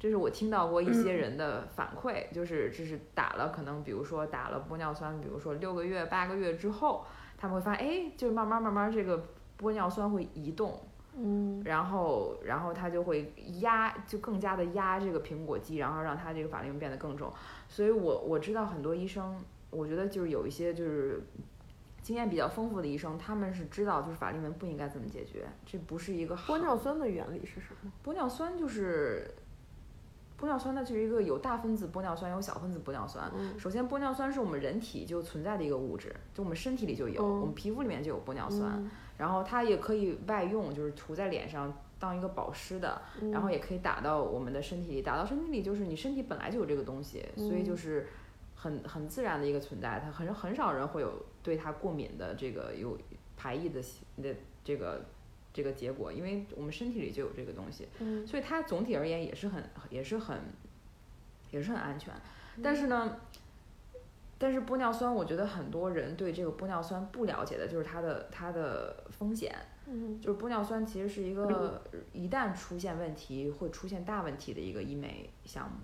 [0.00, 7.04] 这是我听到过一些人的反馈，就是就是打了可能比如说打了玻尿酸，比如说六个月八个月之后，
[7.36, 9.24] 他们会发现，哎，就是慢慢慢慢这个
[9.58, 10.78] 玻尿酸会移动，
[11.16, 17.32] 嗯然后然后它就会压，就更加的压这个苹果肌，然后让它这个法令纹变得更重。
[17.68, 21.22] 所以我我知道很多医生，我觉得就是有一些就是
[22.04, 27.90] 经验比较丰富的医生，他们是知道就是法令纹不应该这么解决，这不是一个好玻尿酸的原理是什么？
[28.04, 29.28] 玻尿酸就是。
[30.36, 33.30] 玻尿酸它就是一个有大分子玻尿酸，有小分子玻尿酸。
[33.38, 38.72] 嗯首先，玻尿酸是我们人体就存在的一个物质，就我们身体里就有，嗯我们皮肤里面就有玻尿酸。
[38.76, 48.08] 嗯然后它也可以外用，就是涂在脸上当一个保湿的，嗯然后也可以打到我们的身体里，打到身体里就是你身体本来就有这个东西，所以嗯就是
[48.56, 51.12] 很很自然的一个存在，它很很少人会有
[51.44, 52.98] 对它过敏的这个有
[53.36, 53.80] 排异的
[54.20, 55.04] 的这个
[55.52, 60.40] 这个结果，因为我们身体里就有这个东西，嗯所以它总体而言也是很也是很
[61.52, 62.12] 也是很安全，
[62.60, 63.16] 但是呢。
[64.36, 69.54] 但是玻尿酸，我觉得很多人对这个玻尿酸不了解的，就是它的它的风险。
[69.86, 71.80] 嗯就是玻尿酸其实是一个
[72.12, 75.76] 一旦出现问题会出现大问题的一个医美项目，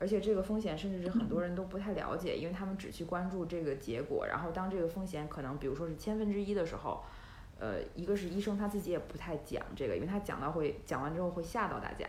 [0.00, 7.04] 而且这个风险甚至是很多人都不太了解，因为他们只去关注这个结果，然后当这个风险可能比如说是千分之一的时候，
[7.58, 12.06] 呃，一个是医生他自己也不太讲这个，因为他讲到会讲完之后会吓到大家。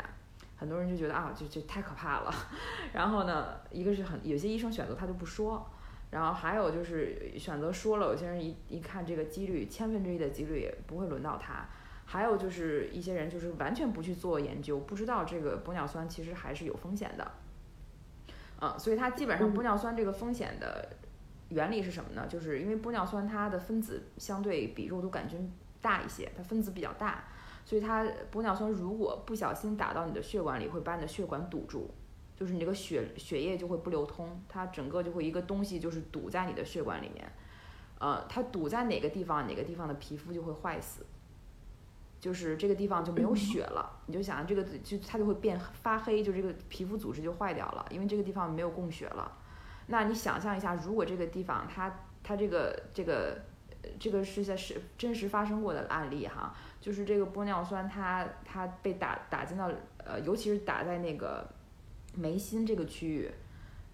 [0.56, 2.34] 很多人就觉得啊，这这太可怕了。
[2.93, 5.69] 然后呢，一个是很有些医生选择他就不说，
[6.12, 11.67] 然后还有就是选择说了，有些人一一看这个几率，千分之一的几率也不会轮到他。
[12.06, 17.32] 还有就是一些人就是完全不去做研究，不知道这个玻尿酸其实还是有风险的。
[18.62, 20.88] 嗯，所以它基本上嗯玻尿酸这个风险的
[21.50, 22.26] 原理是什么呢？
[22.30, 27.24] 就是因为玻尿酸它的分子相对比肉毒杆菌大一些，它分子比较大，
[27.65, 31.89] 所以它玻尿酸如果不小心打到你的血管里，会把你的血管堵住，
[32.38, 37.28] 就是你这个血血液就会不流通，它整个就会一个东西就是堵在你的血管里面，
[38.00, 41.04] 呃，它堵在哪个地方，哪个地方的皮肤就会坏死，
[42.21, 49.29] 就是这个地方就没有血了，你就想这个就它就会变发黑，就这个皮肤组织就坏掉了，因为这个地方没有供血了。
[49.88, 51.91] 那你想象一下，如果这个地方它
[52.23, 53.36] 它这个这个
[53.99, 61.49] 这个是在是真实发生过的案例哈，就是这个玻尿酸它它被打打进到呃，尤其是打在那个
[62.13, 63.31] 眉心这个区域，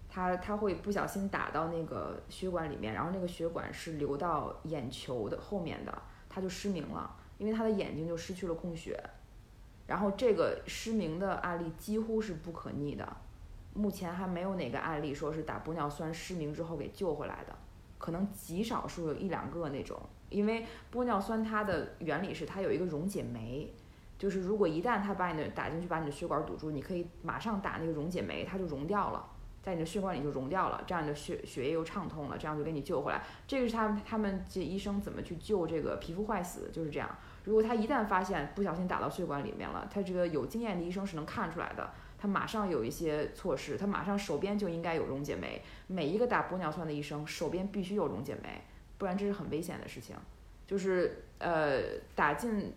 [0.08, 9.02] 它它会不小心打到那个血管里面，然后那个血管是流到眼球的后面的，它就失明了，因为他的眼睛就失去了供血，
[9.86, 13.16] 然后这个失明的案例几乎是不可逆的，
[13.72, 17.56] 目前还没有哪个案例说是打玻尿酸失明之后给救回来的。
[17.96, 23.74] 可能极少数有一两个那种，因为玻尿酸它的原理是它有一个溶解酶，
[24.16, 29.28] 就是如果一旦它把你的打进去把你的血管堵住，你可以马上打那个溶解酶，它就溶掉了，
[29.64, 33.20] 在你的血管里就溶掉了，这样你的血血液又畅通了，这样就给你救回来。
[33.48, 37.10] 这个是他们他们这医生怎么去救这个皮肤坏死，就是这样。
[37.48, 41.90] 如果他一旦发现不小心打到血管里面了，他这个有经验的医生是能看出来的。
[42.18, 45.62] 他马上有一些措施，他马上手边就应该有溶解酶。
[45.86, 48.60] 每一个打玻尿酸的医生手边必须有溶解酶，
[48.98, 50.14] 不然这是很危险的事情。
[50.66, 51.80] 就是呃，
[52.14, 52.70] 打进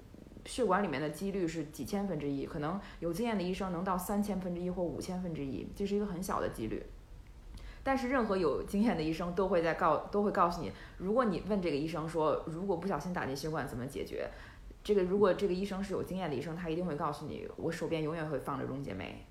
[0.46, 6.82] 血管里面的几率是几千分之一，可能有经验的医生能到三千分之一或五千分之一，这是一个很小的几率。
[7.84, 14.30] 但是任何有经验的医生都会在告都会告诉你，如果你问这个医生说，如果不小心打进血管怎么解决？
[14.84, 19.26] 这个如果这个医生是有经验的医生，他一定会告诉你，我手边永远会放着溶解酶。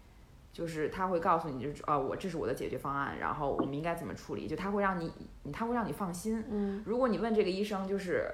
[0.52, 4.48] 就是他会告诉你，就是啊，我这是我的解决方案，然后我们应该怎么处理？
[4.48, 5.12] 就他会让你，
[5.52, 6.44] 他会让你放心。
[6.50, 8.28] 嗯，如果你问这个医生，就是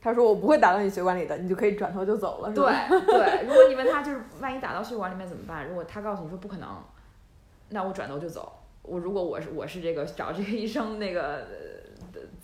[0.00, 2.52] 他说我不会打到你血管里的，你就可以转头就走了。
[2.52, 2.64] 对
[3.06, 5.68] 对，如果你问他，就是万一打到血管里面怎么办？
[5.68, 6.82] 如果他告诉你说不可能，
[7.68, 8.60] 那我转头就走。
[8.82, 11.46] 我如果我是我是这个找这个医生那个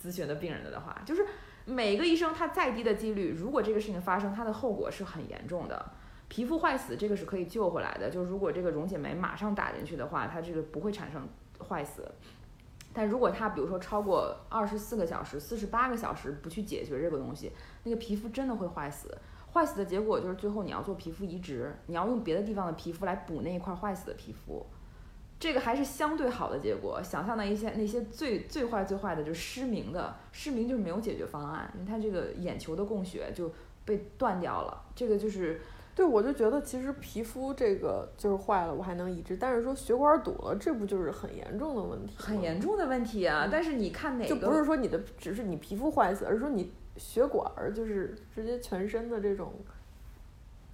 [0.01, 1.25] 咨询的病人的话，就是
[1.69, 5.93] 每个医生他再低的几率，如果这个事情发生，他的后果是很严重的。
[6.27, 11.27] 皮肤坏死这个是可以救回来的，就是如果这个溶解酶马上打进去的话，它这个不会产生
[11.67, 12.11] 坏死。
[12.93, 17.51] 但如果它比如说超过二十四个小时、四十八个小时不去解决这个东西，
[17.83, 19.15] 那个皮肤真的会坏死。
[19.51, 24.65] 坏死的结果就是最后你要做皮肤移植，你要用别的地方的皮肤来补那一块坏死的皮肤。
[25.39, 27.01] 这个还是相对好的结果。
[27.01, 33.51] 想象的一些那些最最坏最坏的就是失明的，失明就是没有解决方案，你看这个眼球的供血就
[33.85, 35.61] 被断掉了，这个就是。
[35.95, 42.15] 对，我就觉得其实皮肤这个就是坏了，我还能移植，但是说血管堵了，这不就是很严重的问题？
[42.17, 43.49] 很严重的问题啊！
[43.51, 44.29] 但是你看哪个？
[44.29, 49.51] 就不是说你的只是你皮肤坏死，而是说你血管就是直接全身的这种。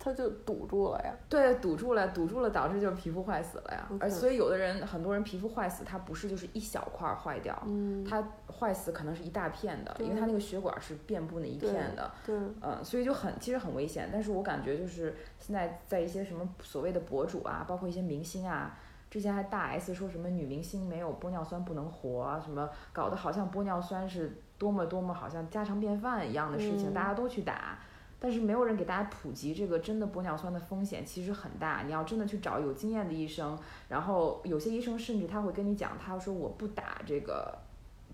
[0.06, 3.90] 它就堵住了呀，对，堵住了，堵住了，导致就是皮肤坏死了呀。
[4.00, 14.08] 而所以有的人，很多人皮肤坏死，它不是就是一小块坏掉，嗯，它坏死可能是一大片的，因为它那个血管是遍布那一片的，对，嗯，所以就很其实很危险。
[14.14, 18.78] 但是我感觉就是现在在一些什么所谓的博主啊，包括一些明星啊，
[19.10, 27.80] 之前还大 S 说什么女明星没有玻尿酸不能活，什么搞得好像玻尿酸是多么多么好像家常便饭一样的事情，大家都去打。
[28.26, 33.56] 但是没有人给大家普及这个真的玻尿酸的风险其实很大，你要真的去找有经验的医生，
[33.88, 37.56] 然后有些医生甚至他会跟你讲，他说我不打这个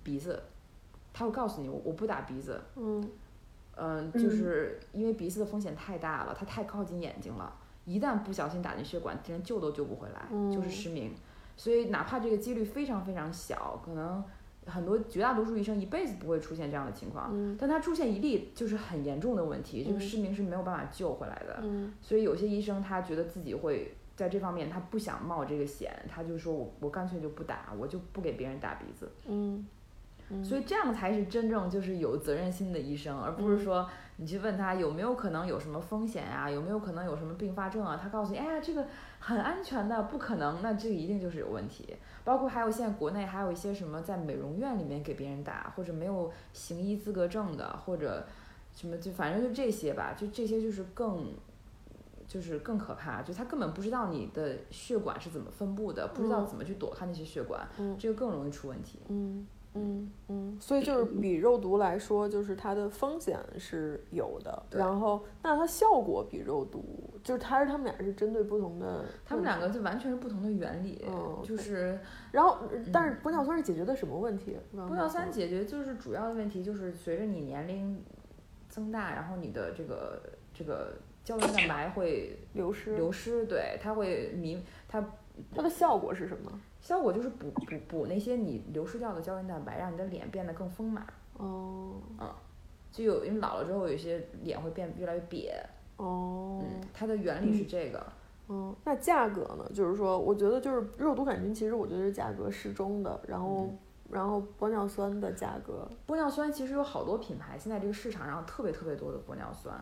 [0.03, 0.43] 鼻子，
[1.13, 3.09] 他会告诉你我我不打鼻子，嗯，
[3.77, 11.13] 嗯，就是因为鼻子的风险太大了，它太靠近眼睛了，一旦不小心打进血管，连救都救不回来，就是失明，
[11.55, 14.21] 所以哪怕这个几率非常非常小，可能。
[14.65, 21.63] 很多绝大多数医生一辈子不会出现这样的情况，但他出现一例就是很严重的问题，这个失明是没有办法救回来的。
[22.01, 29.11] 所以有些医生他觉得自己会在这方面他不想冒这个险，他就说我我干脆就不打，我就不给别人打鼻子。
[29.27, 29.65] 嗯，
[30.43, 33.89] 所以这样才是真正就是有责任心的医生，而不是说
[34.21, 38.85] 你去问他有没有可能有什么风险啊，有没有可能有什么并发症啊，他告诉你，哎呀这个
[39.19, 41.95] 很安全的，不可能，那这个一定就是有问题。
[42.23, 48.23] 包括还有现在国内还有一些什么在美容院里面给别人打，或者没有行医资格证的，或者
[48.75, 51.33] 什么就反正就这些吧，就这些就是更
[52.27, 58.99] 就是更可怕，就他根本不知道你的血管是怎么分布的，不知道怎么去躲开那些血管，这个更容易出问题。
[59.07, 59.47] 嗯。
[59.73, 64.63] 嗯嗯，所以就是比肉毒来说，就是它的风险是有的。
[64.71, 66.83] 然后，那它效果比肉毒，
[67.23, 69.05] 就是它是它们俩是针对不同的。
[69.25, 71.05] 它们两个就完全是不同的原理。
[71.07, 71.97] 嗯，就是，
[72.31, 72.57] 然后，
[72.91, 74.57] 但是玻尿酸是解决的什么问题？
[74.75, 78.03] 玻尿酸解决就是主要的问题就是随着你年龄
[78.67, 80.21] 增大，然后你的这个
[80.53, 82.95] 这个胶原蛋白会流失。
[82.97, 85.01] 流失，对，它会弥它
[85.55, 86.51] 它的效果是什么？
[86.81, 91.05] 效果就是补补补那些你流失掉的胶原蛋白，让你的脸变得更丰满。
[91.37, 91.93] 哦。
[92.19, 92.27] 嗯，
[92.91, 95.51] 就有因为老了之后，有些脸会变越来越瘪。
[95.97, 96.59] 哦。
[96.63, 98.03] 嗯，它的原理是这个。
[98.49, 99.65] 嗯，那价格呢？
[99.73, 103.17] 就是说，我觉得就是肉毒杆菌，其实我觉得是价格适中的。
[103.25, 103.69] 然后，
[104.09, 109.79] 然后玻尿酸的价格，玻尿酸其实有好多品牌，现在这个市场上特别特别多的玻尿酸。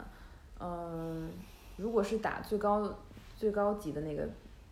[0.59, 1.31] 嗯，
[1.77, 2.93] 如果是打最高
[3.35, 4.27] 最高级的那个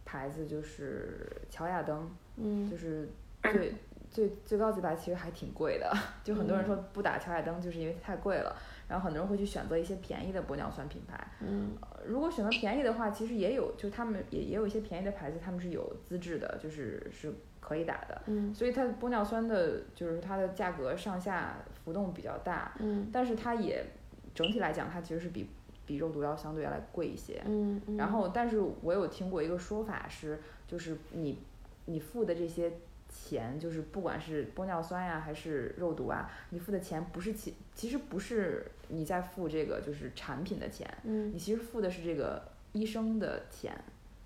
[0.07, 3.09] 牌子，就是乔雅登，嗯就是
[3.43, 3.73] 最
[4.09, 5.93] 最最高级牌其实还挺贵的，
[6.23, 8.55] 就很多人说不打乔雅登就是因为太贵了，
[8.87, 11.27] 然后很多人会去选择一些便宜的玻尿酸品牌。
[11.41, 18.21] 嗯呃如果选择便宜的话，其实也有，就他们也也有一些便宜的牌子，他们是有资质的，就是是可以打的。
[18.27, 23.85] 嗯所以它玻尿酸的，就是它的价格上下浮动比较大，嗯但是它也
[24.33, 25.49] 整体来讲，它其实是比
[25.87, 27.41] 比肉毒要相对来贵一些。
[27.47, 31.39] 嗯，嗯然后，但是我有听过一个说法是，就是你
[31.85, 32.71] 你付的这些
[33.09, 43.73] 钱，就是不管是玻尿酸呀还是肉毒啊，你付的钱不是其其实不是你在付这个就是产品的钱，嗯你其实付的是这个医生的钱，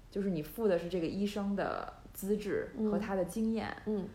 [0.09, 3.73] 就是你付的是这个医生的资质和嗯他的经验。
[3.85, 4.09] 嗯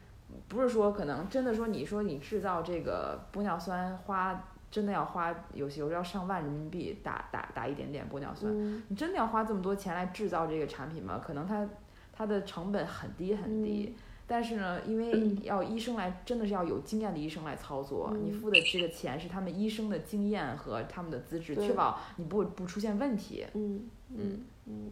[0.49, 8.83] 不是说可能真的说你说你制造这个玻尿酸花真的要花有些有时候要上万人民币打打打一点点玻尿酸，嗯。
[8.89, 11.21] 你真的要花这么多钱来制造这个产品吗？
[11.25, 11.69] 可能它
[12.13, 13.95] 它的成本很低很低。
[14.29, 15.39] 但是呢，因为嗯。
[15.45, 23.47] 要医生来，真的是要有经验的医生来操作，你嗯付的这个钱是他们医生的经验和他们的资质，确保你不不出现问题。
[23.55, 24.45] 嗯嗯。
[24.67, 24.91] 嗯，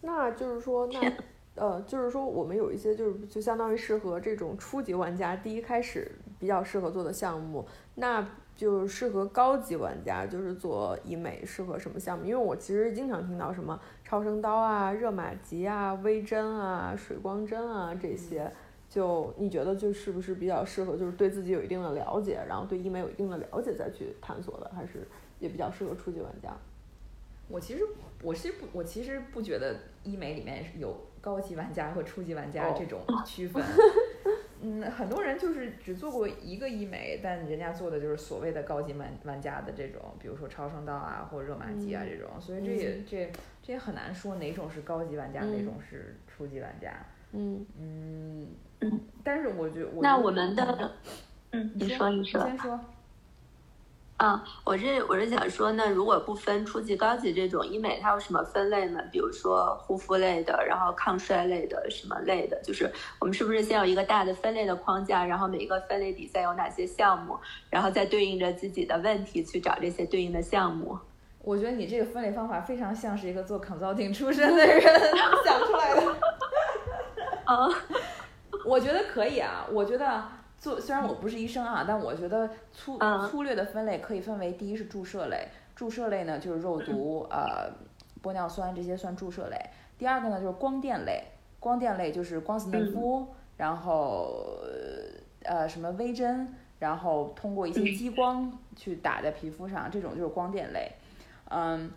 [0.00, 1.12] 那就是说，那
[1.54, 8.26] 呃，就是说，我们有一些就是就相当于适合这种初级玩家，第一开始比较适合做的项目，那
[8.56, 12.24] 就适合高级玩家，就是做医美适合什么项目？
[12.24, 18.50] 因为我其实经常听到什么超声刀啊、热玛吉啊、微针啊、水光针啊这些。
[18.86, 25.04] 就你觉得就是不是比较适合，就是对自己有一定的了解，然后对医美有一定的了解再去探索的，还是
[25.40, 26.56] 也比较适合初级玩家？
[27.48, 27.84] 我其实
[28.22, 29.74] 我是不，我其实不觉得
[30.04, 32.74] 医美里面有高级玩家和初级玩家哦。
[32.78, 33.64] 这种 区分。
[34.60, 42.08] 嗯，很多人就是只做过一个医美，但人家做的就是所谓的高级玩玩家的这种，比如说超声刀啊或者热玛吉啊嗯。
[42.10, 46.94] 这种，所以这也、这这也很难说哪种是高级玩家，哪嗯种是初级玩家。
[47.32, 47.66] 嗯。
[49.22, 50.92] 但是我觉我那我们的，
[51.52, 52.78] 嗯，你说你说，先说。
[54.16, 59.00] 啊，我是我是想说，那如果不分初级、高级这种医美，它有什么分类呢？
[59.10, 62.60] 比如说护肤类的，然后抗衰类的，什么类的？
[62.62, 62.88] 就是
[63.18, 67.36] 我们是不是先有一个大的分类的框架，然后每一个分类底下有哪些项目，
[67.68, 70.96] 然后再对应着自己的问题去找这些对应的项目？
[71.42, 74.80] 我觉得你这个分类方法非常像是一个做 consulting 出身的人
[75.44, 76.00] 想出来的。
[77.44, 77.68] 啊，
[78.64, 80.22] 我觉得可以啊，我觉得
[80.64, 85.46] 做虽然我不是医生啊，但我觉得粗嗯粗略的分类可以分为第一是注射类，
[85.76, 87.70] 注射类呢就是肉毒、呃
[88.22, 89.60] 玻尿酸这些算注射类。
[89.98, 91.22] 第二个呢就是光电类，
[91.60, 94.58] 光电类就是光子内肤，然后
[95.42, 96.48] 呃什么微针，
[96.78, 100.90] 然后通过一些激光去打在皮肤上，这种就是光电类。
[101.50, 101.90] 嗯，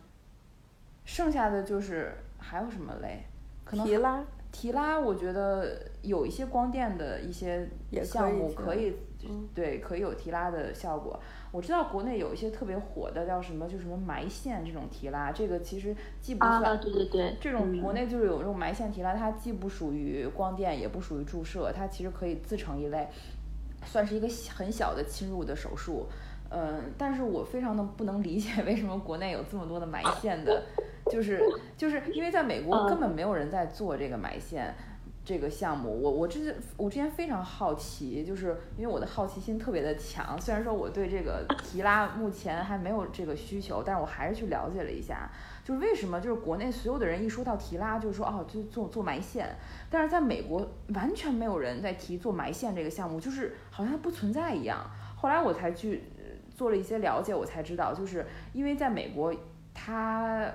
[1.05, 3.23] 剩下的就是还有什么类？
[3.63, 7.69] 可能提拉，提拉，我觉得有一些光电的一些
[8.03, 8.95] 项目可以，
[9.29, 11.19] 嗯对，可以有提拉的效果。
[11.51, 23.07] 我知道国内有一些特别火的，叫什么，就什么埋线这种提拉，这个其实既不算、啊，对对对，这种嗯国内就是有这种埋线提拉，它既不属于光电，也不属于注射，它其实可以自成一类，
[23.85, 26.07] 算是一个小很小的侵入的手术。
[26.49, 30.63] 嗯，但是我非常的不能理解为什么国内有这么多的埋线的，
[31.11, 31.41] 就是
[31.75, 34.73] 就是因为在美国嗯根本没有人在做这个埋线。
[35.27, 40.39] 这个项目，我我之前我之前非常好奇，就是因为我的好奇心特别的强。
[40.39, 45.29] 虽然说我对这个提拉目前还没有这个需求，但是我还是去了解了一下，
[45.65, 49.53] 就是为什么就是国内所有的人一说到提拉，就是说哦，就做做埋线，
[49.89, 54.89] 但是在美国完全没有人在提做埋线这个项目，就是好像不存在一样。
[55.17, 56.03] 后来我才去
[56.55, 59.35] 做了一些了解，我才知道，就是因为在美国，
[59.73, 60.49] 它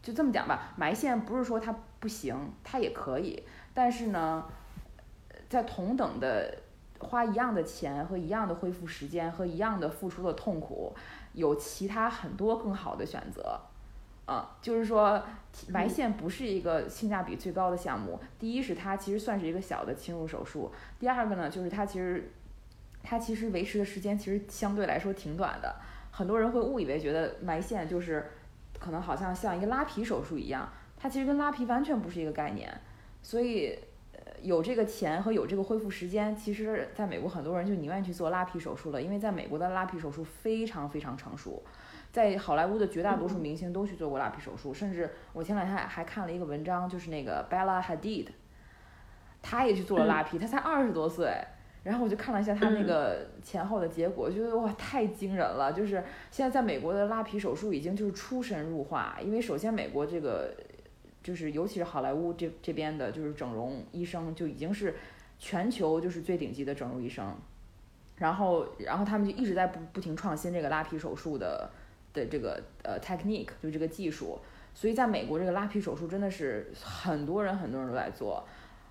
[0.00, 3.42] 就这么讲吧，埋线不是说它不行，它也可以，
[3.74, 4.46] 但是呢，
[5.48, 6.56] 在同等的
[7.00, 10.94] 花一样的钱和一样的恢复时间和一样的付出的痛苦，
[11.32, 13.60] 有其他很多更好的选择。
[14.26, 15.22] 嗯，就是说
[15.68, 18.18] 埋线不是一个性价比最高的项目。
[18.38, 22.32] 第一是它其实算是一个小的侵入手术，第二个呢就是它其实
[23.02, 25.76] 它其实维持的时间其实相对来说挺短的。
[26.10, 28.30] 很多人会误以为觉得埋线就是
[28.78, 32.72] 可能好像像一个拉皮手术一样，它其实跟拉皮完全不是一个概念。
[33.24, 33.76] 所以
[34.12, 41.62] 呃有这个钱和有这个恢复时间，其实在美国很多人就宁愿去做拉皮手术了，因为在美国的拉皮手术非常非常成熟。
[42.12, 48.28] 在好莱坞的绝大多数明星都去做过拉皮手术，甚至我前两天还还看了一个文章，就是那个 Bella Hadid，
[49.42, 51.32] 她也去做了拉皮，她才二十多岁。
[51.82, 55.70] 然后我就看了一下他那个前后的结果，觉得哇太惊人了。
[55.70, 60.54] 就是现在在美国的拉皮手术已经就是出神入化，因为首先美国这个
[61.24, 64.94] 就是尤其是好莱坞这这边的，就是整容医生就已经是
[65.40, 67.34] 全球就是最顶级的整容医生。
[68.16, 71.68] 然后然后他们就一直在不不停创新这个拉皮手术的
[72.12, 74.38] 的这个呃 technique，就这个技术。
[74.72, 78.44] 所以在美国这个拉皮手术真的是很多人很多人都在做。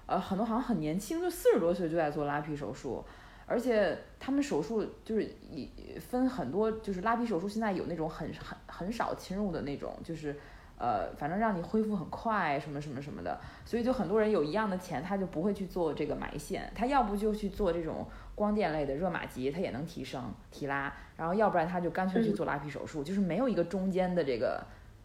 [0.05, 3.01] 呃，很多好像很年轻，就四十多岁就在做拉皮手术，
[3.45, 10.35] 而且他们手术就是以分很多，就是拉皮手术现在有那种很很很少侵入的那种，就是
[10.77, 18.05] 呃，反正让你恢复很快什么什么什么的，所以就很多人有一样的钱，他就不会去做这个埋线，他要不就去做这种
[18.35, 24.61] 光电类的热玛吉，他也能提升提拉，然后要不然他就干脆去做拉皮手术，就是没有一个中间的这个，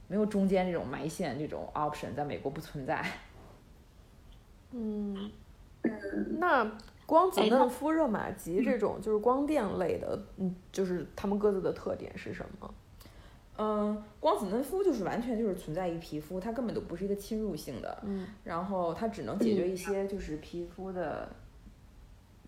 [0.09, 3.05] 没有中间这种埋线这种 option，在美国不存在。
[4.73, 5.31] 嗯，
[6.39, 6.71] 那
[7.07, 12.75] 光子嫩肤、热玛吉这种就是光电类的，嗯，就是他们各自的特点是什么？
[13.59, 21.28] 嗯，光子嫩肤就是完全就是存在于皮肤，它根本都不是一个侵入性的，嗯，然后它只能解决一些就是皮肤的，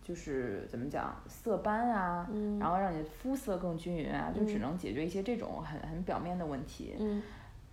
[0.02, 6.94] 就是怎么讲色斑啊，嗯，然后让你肤色更均匀啊，就只能解决一些这种很很表面的问题。
[6.98, 7.22] 嗯，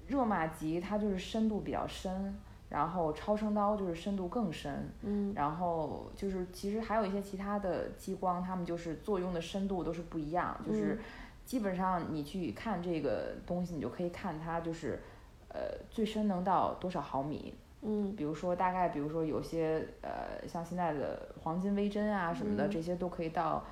[0.08, 2.36] 热玛吉它就是深度比较深。
[2.70, 11.00] 然后超声刀就是深度更深，嗯，然后就是其实还有一些其他的激光，它们就是作用的深度都是不一样，就是
[11.48, 15.02] 基本上你去看这个东西，你就可以看它就是，
[15.48, 23.66] 呃，最深能到多少毫米，嗯，比如说大概比如说有些呃像现在的黄金微针啊什么的，这些都可以到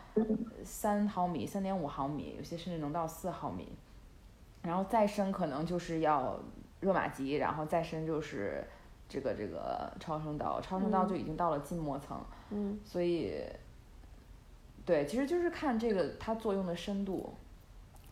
[0.64, 3.68] 三毫米、三点五毫米，有些甚至能到四毫米，
[4.64, 6.40] 然后再深可能就是要
[6.80, 8.66] 热玛吉，然后再深就是。
[9.08, 12.20] 这个这个超声刀，超声刀就已经到了筋膜层，
[12.50, 13.40] 嗯，所以，
[14.84, 17.32] 对，其实就是看这个它作用的深度。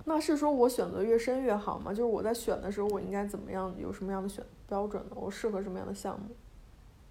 [0.06, 1.92] 那是说我选择越深越好吗？
[1.92, 3.74] 就是我在选的时候，我应该怎么样？
[3.78, 5.12] 有什么样的选标准呢？
[5.16, 6.28] 我适合什么样的项目？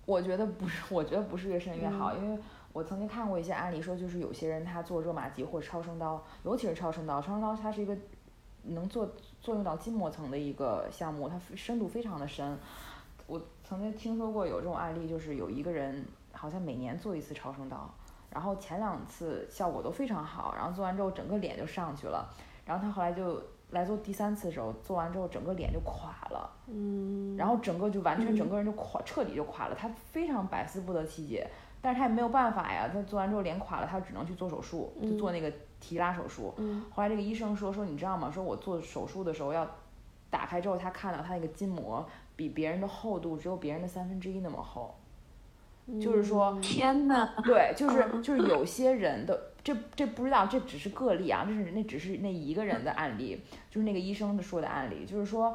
[0.04, 2.38] 我觉得不是，我觉得不是越深越好，因为
[2.72, 7.96] 我曾经看过一些案例，说就是有些人他做热玛吉或者超声刀，尤其是超声刀，超声刀它是一个
[8.64, 9.08] 能做
[9.40, 12.58] 作用到筋膜层的一个项目，它深度非常的深。
[13.26, 17.88] 我曾经听说过有这种案例，就是有一个人好像每年做一次超声刀，
[18.28, 22.28] 然后前两次效果都非常好，然后做完之后整个脸就上去了，
[22.64, 31.48] 然后他后来就来做第三次的时候，做完之后整个脸就垮了，嗯，然后整个就完全整个人就垮，彻底就垮了，他非常百思不得其解，
[31.80, 38.30] 但是他也没有办法呀，他做完之后脸垮了，他只能去做手术，就做那个提拉手术，嗯，后来这个医生说说你知道吗？
[38.30, 39.68] 说我做手术的时候要
[40.30, 42.06] 打开之后，他看到他那个筋膜。
[42.34, 44.92] 比别人的厚度只有别人的三分之一那么厚，
[46.00, 55.54] 就是说，天呐，对，就是就是有些人的这这不知道，这只是个例啊，这是那只是那一个人的案例，就是那个医生的说的案例，就是说，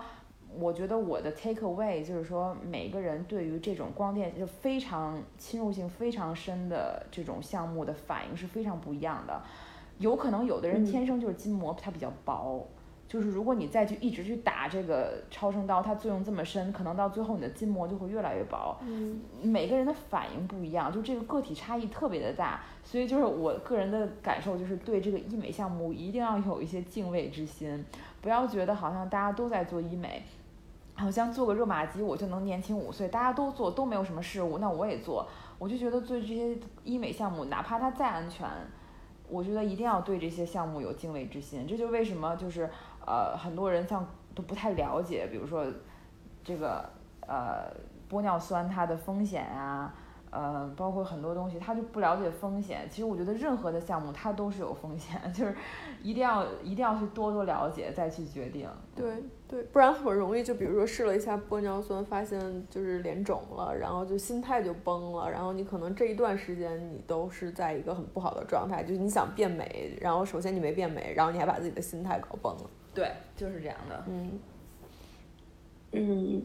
[0.60, 9.42] 我觉得我的 take away 就是说，每个人对于这种光电就非常侵入性非常深的这种项目的反应是非常不一样的，
[9.98, 12.68] 有可能有的人天生就是筋膜它比较薄。
[13.08, 18.78] 就是如果你再去一直去打这个超声刀，它作用这么深，可能到最后你的筋膜就会越来越薄。
[18.82, 27.86] 嗯，每个人的反应不一样，就这个个体差异特别的大，所以就是我个人的感受就是对这个医美项目一定要有一些敬畏之心，
[28.22, 30.22] 不要觉得好像大家都在做医美，
[30.96, 35.26] 好像做个热玛吉我就能年轻五岁，大家都做都没有什么事物，那我也做，
[35.58, 38.46] 我就觉得做这些医美项目，哪怕它再安全，
[39.30, 42.70] 我觉得一定要对这些项目有敬畏之心，这就为什么就是。
[43.08, 44.06] 呃，很多人像
[44.36, 45.66] 都不太了解，比如说
[46.44, 46.88] 这个
[47.26, 47.74] 呃
[48.10, 49.94] 玻尿酸它的风险啊，
[50.30, 52.86] 呃，包括很多东西，他就不了解风险。
[52.90, 55.56] 其实我觉得任何的项目它都是有风险， 就是
[56.04, 58.70] 一定要一定要去多多了解再去决定。
[58.94, 72.70] 对对，不然很容易就比如说试了一下玻尿酸，发现就是脸肿了，然后就心态就崩了，然后你可能这一段时间你都是在一个很不好的状态，就是你想变美，然后首先你没变美，然后你还把自己的心态搞崩了。
[72.98, 74.04] 对，就是这样的。
[74.08, 74.40] 嗯，
[75.92, 76.44] 嗯，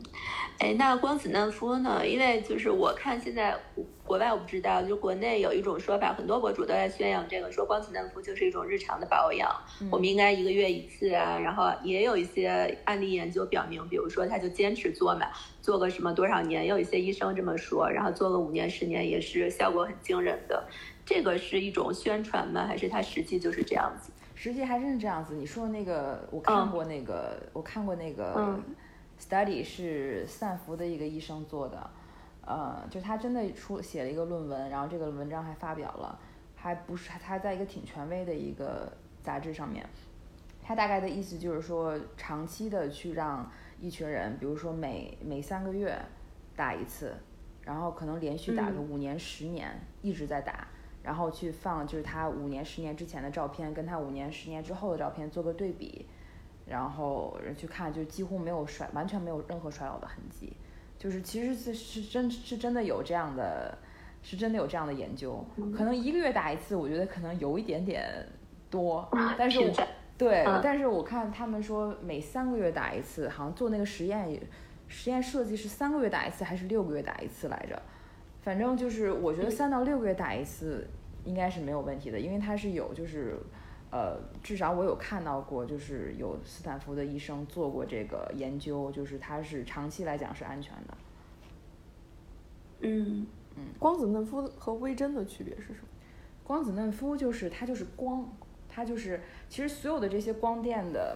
[0.59, 2.07] 哎，那光子嫩肤呢？
[2.07, 3.59] 因为就是我看现在
[4.05, 9.51] 国外我不知道，就国内有一种说法，很多博主都在宣扬这个，说光子嫩肤就是一种日常的保养，
[9.91, 11.39] 我们应该一个月一次啊。
[11.39, 15.29] 然后也有一些案例研究表明，比如说他就坚持做嘛，
[15.63, 20.69] 做个什么多少年，也有一些医生这么说，然后做个五年十年也是效果很惊人的。
[21.07, 22.67] 这个是一种宣传吗？
[22.67, 24.12] 还是它实际就是这样子？
[24.43, 25.37] 实际还真是这样子。
[25.37, 28.59] 你说的那个，我看过那个，我看过那个
[29.17, 31.91] study 是散福的一个医生做的，
[32.45, 36.19] 呃，就他真的出写了一个论文，然后这个文章还发表了，
[36.57, 39.87] 还不是他在一个挺权威的一个杂志上面。
[40.61, 45.97] 他大概的意思就是说，长期的去让一群人，比如说每每三个月
[46.57, 47.15] 打一次，
[47.63, 50.67] 然后可能连续打个五年、十年，一直在打，
[51.03, 56.07] 然后去放就是他五年、十年之前的照片，跟他五年、十年之后的照片做个对比，
[56.67, 60.53] 然后人去看，就几乎没有衰，完全没有任何衰老的痕迹。
[60.99, 63.77] 就是其实是是真是真的有这样的，
[64.23, 65.45] 是真的有这样的研究。
[65.77, 68.27] 可能一个月打一次，我觉得可能有一点点
[68.71, 69.73] 多，但是我。
[70.19, 74.41] 对，但是我看他们说每三个月打一次，好像做那个实验，
[74.87, 77.83] 实验设计是三个月打一次还是六个月打一次来着？
[78.43, 80.87] 反正就是我觉得三到六个月打一次
[81.25, 83.39] 应该是没有问题的，因为它是有就是，
[83.91, 90.97] 呃，至少我有看到过，就是有斯坦福的医生做过这个研究，就是它是长期来讲是安全的。
[92.81, 93.27] 嗯
[93.57, 95.89] 嗯，光子嫩肤和微针的区别是什么？
[96.45, 98.29] 光子嫩肤就是它就是光。
[98.75, 99.21] 它就是，
[99.51, 101.15] 其实所有的这些光电的，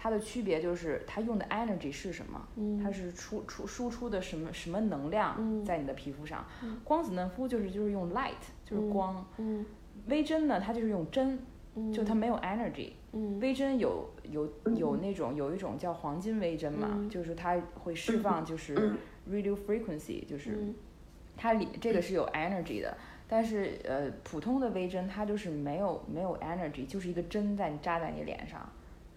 [0.00, 2.48] 它的区别就是它用的 energy 是什么，
[2.82, 6.46] 它是出出输出的什么什么能量在你的皮肤上。
[6.84, 8.30] 光子嫩肤就是就是用 light
[8.64, 9.26] 就是光，
[10.06, 11.38] 微针呢它就是用针，
[11.92, 12.92] 就它没有 energy。
[13.40, 18.92] 微针有有有那种有一种叫黄金微针嘛，就是它会释放就是
[19.28, 20.72] radio frequency，就是
[21.36, 22.96] 它里这个是有 energy 的。
[23.30, 28.66] 但是，呃，普通的微针它就是没有没有 energy，就是一个针在你扎在你脸上，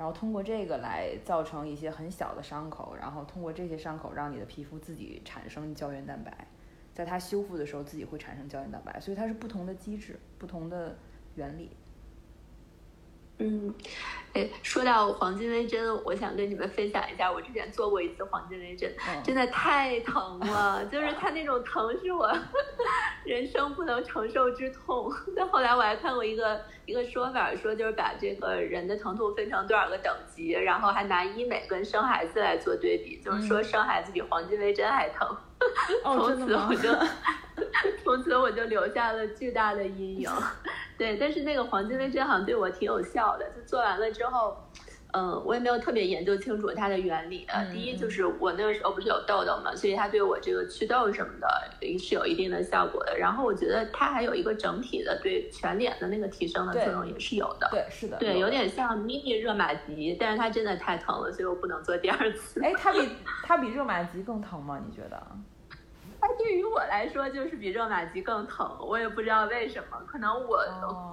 [0.01, 6.47] 然后通过这个来造成一些很小的伤口，然后通过这些伤口让你的皮肤自己产生胶原蛋白，
[6.91, 10.97] 在它修复的时候自己会产生胶原蛋白，所以它是不同的机制，不同的
[11.35, 11.69] 原理。
[13.39, 13.73] 嗯，
[14.33, 22.31] 哎，说到黄金微针，我想跟你们分享一下，我之前做过一次黄金微针，真的太疼了，就是它那种疼是我
[23.25, 25.11] 人生不能承受之痛。
[25.35, 35.35] 但后来我还看过一个一个说法，说就是把这个人的疼痛分成多少个等级，然后还拿医美跟生孩子来做对比，就是说生孩子比黄金微针还疼。
[36.03, 36.89] 从此我就
[38.03, 40.29] 从此我就留下了巨大的阴影。
[40.97, 43.45] 对，但是那个黄金微针好像对我挺有效的。
[43.55, 44.55] 就做完了之后，
[45.13, 47.47] 嗯，我也没有特别研究清楚它的原理。
[47.71, 53.17] 第一就是我那个时候不是有痘痘嘛，所以它对我这个祛痘什么的是有一定的效果的。
[53.17, 57.67] 然后我觉得它还有一个整体的对全脸的那个提升的作用也是有的。
[57.71, 58.17] 对，是的。
[58.17, 62.61] 对，有点像 mini 热玛吉，但是它真的太疼了，所以我不能做第二次。
[62.61, 63.09] 哎，它比
[63.43, 64.79] 它比热玛吉更疼吗？
[64.87, 65.21] 你觉得？
[66.21, 70.63] 它对于我来说就是比热玛吉更疼，我也不知道为什么，可能我，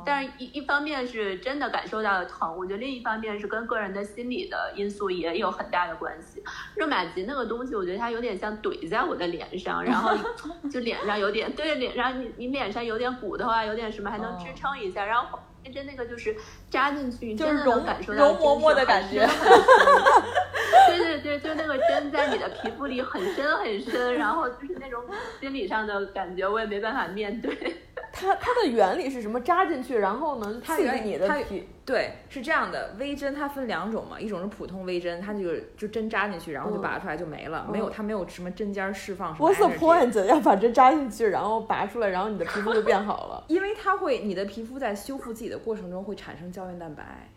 [0.05, 6.45] 但是一一方面是真的感受到了疼，我觉得另一方面是跟个人的心理的因素也有很大的关系。
[6.77, 10.15] 热玛吉那个东西，我觉得它有点像怼在我的脸上，然后
[10.71, 15.39] 就脸上有点对脸上你你脸上有点骨头啊，有点什么还能支撑一下，然后。
[15.69, 16.35] 针那个就是
[16.71, 19.27] 扎进去，就是那种感受到容嬷嬷的感觉。
[20.89, 25.03] 对对对，就那个针在你的皮肤里很深很深，然后就是那种
[25.41, 27.55] 心理上的感觉，我也没办法面对。
[28.13, 29.41] 它它的原理是什么？
[29.41, 31.69] 扎进去，然后呢，刺激你的皮。
[31.89, 32.95] 对，是这样的。
[32.99, 39.51] 微针它分两种嘛，一种是普通微针，它就就针扎进去，然后就拔出来就没了，没有它没有什么针尖释放什么。
[39.51, 40.13] What's the point？
[40.29, 43.43] 要把针扎进去，然后拔出来，然后你的皮肤就变好了。
[43.49, 47.31] 因为它会，你的皮肤在修复自己的过程中会产生胶原蛋白，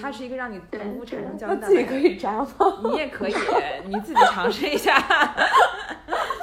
[0.00, 1.76] 它是一个让你皮肤产生胶原蛋白。
[1.76, 2.48] 自己可以扎吗？
[2.84, 3.34] 你也可以，
[3.84, 4.96] 你自己尝试一下。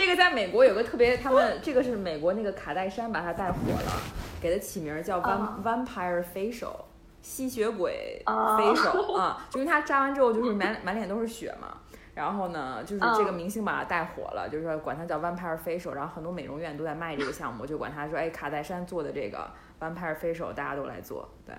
[0.00, 4.02] 这个在美国有个特别，他们这个是美国那个卡戴珊把它带火了，
[4.40, 6.74] 给它起名叫 Vampire Facial，
[7.20, 11.76] 吸血鬼 Facial 啊，就因为它扎完之后就是满满脸都是血嘛，
[12.14, 21.54] 然后呢，就是这个明星把它带火了，就是说管它叫 Vampire Facial，然后很多美容院都在卖这个项目，就管它说，哎，卡戴珊做的这个 Vampire Facial，大家都来做，对。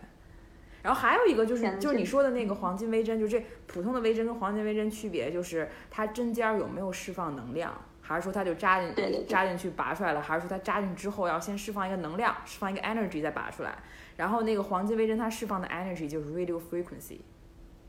[0.81, 7.71] 然后还有一个就是就是你说的那个黄金微针，就这普通的微针跟黄金微针区别就是它针尖有没有释放能量。
[8.11, 13.77] 还是说它就扎进扎进去拔出来了，还是说它扎进之后要先释放一个能量，释放一个 energy 再拔出来？
[14.17, 17.19] 然后那个黄金微针它释放的 energy 就是 radio frequency，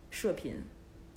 [0.08, 0.62] 射频，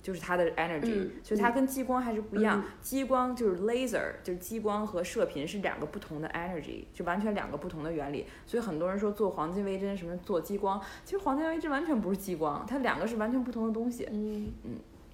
[0.02, 2.62] 就是它的 energy，所以它跟激光还是不一样。
[2.82, 8.26] 激光就是 laser，就是激光和射频是两个不同的 energy，就完全两个不同的原理。
[8.44, 14.06] 所以很多人说做黄金微针什么做激光，其实黄金微针完全不是激光，它两个是完全不同的东西。
[14.10, 14.70] 嗯嗯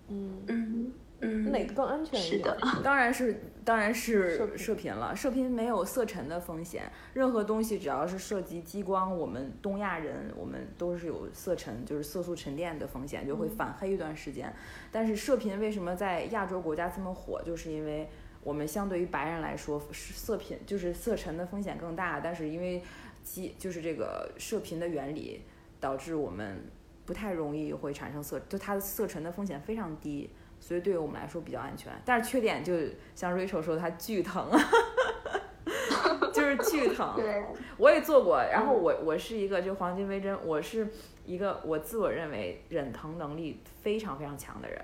[0.08, 0.46] 嗯嗯。
[0.48, 0.92] 嗯，
[1.22, 2.54] 哪个更安全一点？
[2.82, 5.14] 当然是，当然是射频了。
[5.14, 14.52] 射频没有色沉的风险，任何东西只要是涉及激光，我们东亚人我们都是有色沉，就是色素沉淀的风险，就会反黑一段时间。
[14.90, 17.40] 但是射频为什么在亚洲国家这么火？
[17.42, 18.08] 就是因为
[18.42, 22.82] 我们相对于白人来说，是色频就是色沉的风险更大，但是因为
[23.22, 25.42] 基就是这个射频的原理，
[25.78, 26.64] 导致我们
[27.06, 30.28] 不太容易会产生色，就它的色沉的风险非常低，
[30.62, 31.92] 所以对于我们来说比较安全。
[32.04, 32.72] 但是缺点就
[33.16, 34.48] 像 Rachel 说的，它巨疼，
[36.32, 37.14] 就是巨疼。
[37.16, 37.44] 对，
[37.76, 40.88] 我也做过，然后我我是一个就黄金微针，我是
[41.26, 44.80] 一个我自我认为忍疼能力非常非常强的人。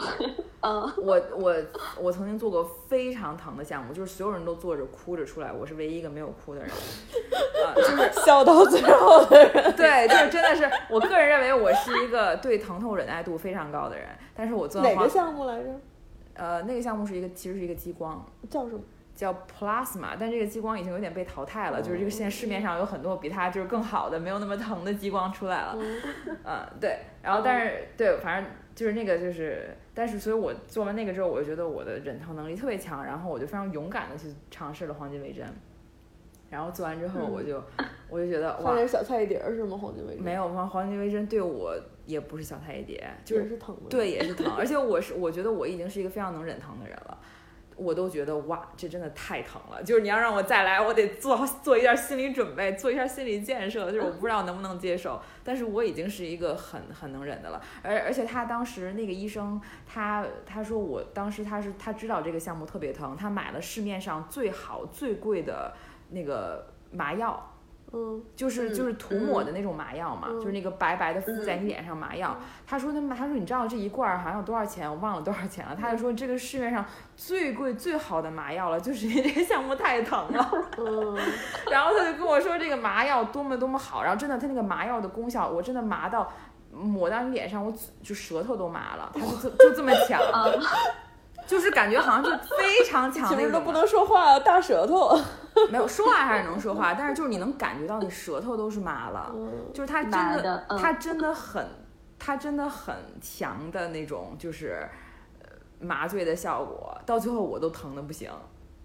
[0.60, 1.54] 嗯，我我
[2.00, 9.72] 我曾经做过非常疼的项目，就是所有人都坐着哭着出来，我是唯一一个没有哭的人，啊，就是 笑到最后的人。
[9.76, 15.68] 对，就是真的是，我个人认为我是一个对疼痛忍耐度非常高的人，但是我做完哪个项目来着？
[16.34, 18.80] 呃，那个项目是一个其实是一个激光，叫什么？
[19.14, 25.76] 叫 Plasma，但这个激光已经有点被淘汰了，就是这个现在市面上有很多比它就是更好的，没有那么疼的激光出来了。
[26.44, 35.44] 嗯，对，然后但是对，反正就是那个就是，但是所以我做完那个之后，我就觉得我的忍疼能力特别强，然后我就非常勇敢的去尝试了黄金微针。
[36.48, 37.60] 然后做完之后，我就、
[38.08, 39.76] 我就觉得哇小菜一碟儿是吗？
[39.76, 41.74] 黄金微针没有黄黄金微针对我
[42.06, 43.76] 也不是小菜一碟，就是是疼。
[43.90, 47.17] 对，也是疼，而且我是我觉得我已经是一个非常能忍疼的人了，
[47.78, 49.82] 我都觉得哇，这真的太疼了。
[49.82, 57.62] 就是你要让我再来，我得做好做一下心理准备，做一下心理建设，就是我不知道能不能接受，但是我已经是一个很很能忍的了。
[57.82, 65.72] 而而且他当时那个医生，他他说我当时他是他知道这个项目特别疼，他买了市面上最好最贵的
[66.10, 67.54] 那个麻药。
[67.92, 72.36] 嗯，就是嗯就是涂抹的那种麻药嘛，嗯就是那个白白的敷在你脸上麻药。
[72.66, 74.88] 他说他妈，他说你知道这一罐儿好像有多少钱？
[74.90, 75.74] 我忘了多少钱了。
[75.74, 76.84] 他就说这个市面上
[77.16, 80.50] 最贵最好的麻药了，就是因为这个项目太疼了。
[80.78, 81.16] 嗯，
[81.72, 86.30] 然后他就跟我说这个麻药多么多么好，然后真的他那个麻药的功效，我真的麻到
[86.70, 90.20] 抹到你脸上，我嘴就舌头都麻了，他就这就这么强，
[91.48, 95.18] 就是感觉好像就非常强那种其实都不能说话，大舌头。
[95.72, 99.32] 没有说话还是能说话，但是就是你能感觉到你舌头都是麻了。
[99.34, 101.66] 嗯，就是它真的，麻的嗯它真的很，
[102.16, 104.88] 它真的很强的那种，就是
[105.42, 105.48] 呃
[105.80, 108.30] 麻醉的效果，到最后我都疼的不行。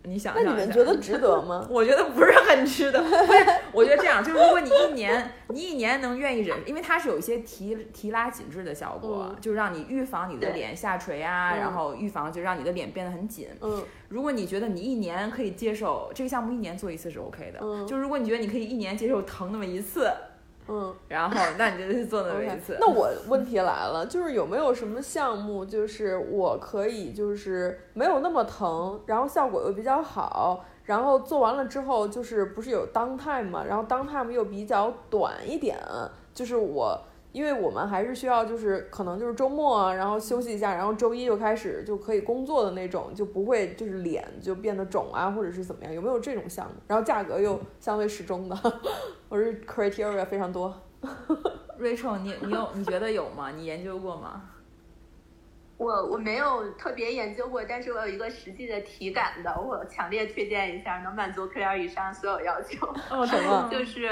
[0.05, 1.65] 你想那你们觉得值得吗？
[1.71, 3.01] 我觉得不是很值得。
[3.01, 13.47] 不是，我觉得这样，就是如果你一年，你一年能愿意忍，因为它是有一些提提拉紧致的效果，嗯就是让你预防你的脸下垂啊，嗯然后预防就让你的脸变得很紧。
[13.61, 17.59] 嗯如果你觉得你一年可以接受这个项目，一年做一次是 OK 的。
[17.61, 20.11] 嗯就如果你觉得你可以一年接受疼那么一次，
[20.67, 20.93] 嗯。
[21.07, 22.77] 然后那你就去做那一次。
[22.81, 35.77] 那我问题来了，就是有没有什么项目，就是我可以就是没有那么疼，然后效果又比较好，然后做完了之后就是不是有 down time 嘛，然后 down time 又比较短一点，
[36.33, 37.01] 就是我。
[37.33, 45.91] 因为我们还是需要，就是可能就是周末啊，然后休息一下，然后周一就开始就可以工作的那种，就不会就是脸就变得肿啊，或者是怎么样？
[45.93, 46.75] 有没有这种项目？
[46.87, 48.55] 然后价格又相对适中的，
[49.27, 50.73] 或者是 criteria 非常多。
[51.79, 53.51] Rachel，你你有你觉得有吗？
[53.51, 54.43] 你研究过吗？
[55.77, 62.87] 我我没有特别研究过，但是我有一个实际的体感的，我强烈推荐一下，能满足 Q 以上所有要求。
[63.09, 64.07] 哦， 什么就是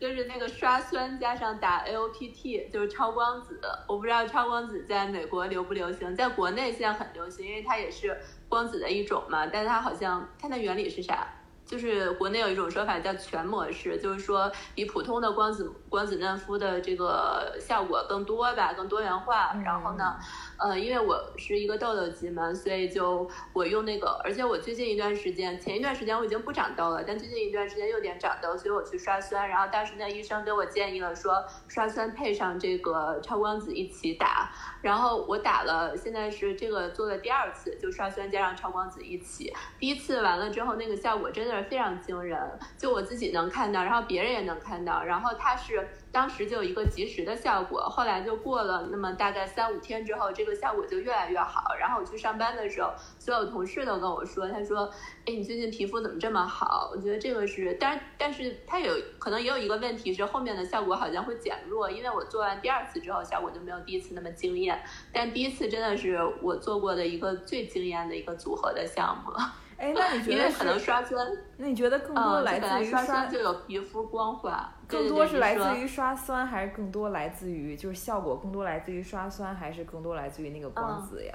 [0.00, 3.60] 就是那个刷酸加上打 AOPT，就是超光子。
[3.88, 8.16] 我不知道超光子在美国流不流行，在国内现在很流行，因为它也是
[8.48, 9.46] 光子的一种嘛。
[9.46, 11.26] 但是它好像它的原理是啥？
[11.64, 19.52] 就是国内有一种说法叫全模式，就是说比普通的光子光子嫩肤的这个效果更多吧，更多元化。
[19.64, 20.16] 然后呢，
[20.58, 34.50] 呃，因为我是一个痘痘肌嘛，所以就我用那个，而且我最近一段时间，前一段时间我已经不长痘了，但最近一段时间有点长痘，所以我去刷酸，然后当时那医生给我建议了说，刷酸配上这个超光子一起打，
[34.80, 42.40] 然后我打了，现在是这个做了第二次，就刷酸加上超光子一起，第一次完了之后，那个效果真的是非常惊人，
[42.78, 45.86] 就我自己能看到，然后别人也能看到，然后它是
[46.16, 51.74] 当时就有一个及时的效果，后来就过了那么大概三五天之后，这个效果就越来越好。
[51.78, 54.90] 然后我去上班的时候，所有同事都跟我说，他说
[55.28, 64.82] ：“哎，你最近皮肤怎么这么好？”我觉得这个是，但但是它有可能也有一个问题是后面的效果好像会减弱，因为我做完第二次之后，效果就没有第一次那么惊艳。
[65.12, 70.84] 但第一次真的是我做过的一个最惊艳的一个组合的项目了，哎，那你觉得可能是？
[70.84, 71.26] 刷酸，
[71.58, 81.34] 那你觉得更多嗯，来自于刷刷酸就有皮肤光滑，更多是来自于刷酸，还是更多来自于就是效果更多来自于刷酸，还是更多来自于那个光嗯子呀？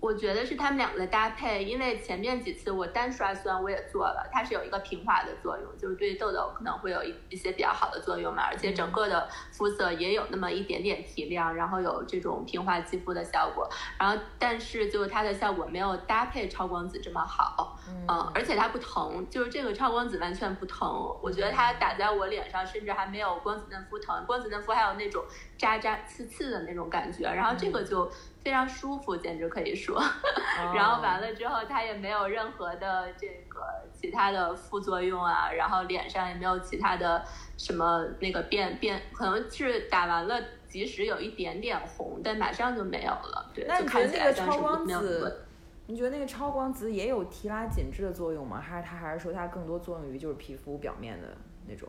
[0.00, 13.68] 我觉得是他们两个的搭配，因为前面几次我单刷酸我也做了，它是有一个平滑的作用，就是对痘痘可能会有一一些比较好的作用嘛，而且整个的肤色也有那么一点点提亮，然后有这种平滑肌肤的效果。
[13.98, 17.78] 然后但是就是它的效果没有搭配超光子这么好，
[18.08, 20.88] 嗯，而且它不疼，就是这个超光子完全不疼，
[21.22, 25.22] 我觉得它打在我脸上甚至还没有光子嫩肤疼，光子嫩肤还有那种
[25.58, 28.10] 扎扎刺刺的那种感觉，然后这个就。
[28.42, 30.02] 非常舒服，简直可以说。
[30.74, 33.60] 然后完了之后，它也没有任何的这个
[33.92, 37.24] 其他的副作用啊，然后脸上也没有其他的
[37.56, 43.50] 什么那个变变，可能是打完了，即使有一点点红，但马上就没有了。
[43.54, 45.46] 对，那你觉得那个超光子，
[45.86, 48.60] 你觉得那个超光子也有提拉紧致的作用吗？
[48.60, 51.28] 还是它还是说它更多作用于就是皮肤表面的
[51.66, 51.88] 那种？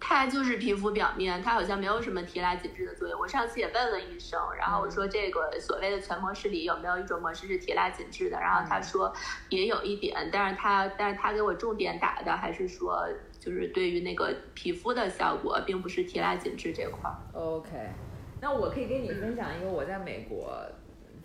[0.00, 3.20] 它就是皮肤表面，它好像没有什么提拉紧致的作用。
[3.20, 8.40] 我上次也问了医生，然后我说这个所谓的全模式里有没有一种模式是提拉紧致的？
[8.40, 9.12] 然后他说
[9.50, 13.06] 也有一点，但是他但是他给我重点打的还是说
[13.38, 17.10] 就是对于那个皮肤的效果，并不是提拉紧致这块。
[17.34, 17.70] OK，
[18.40, 20.60] 那我可以跟你分享一个我在美国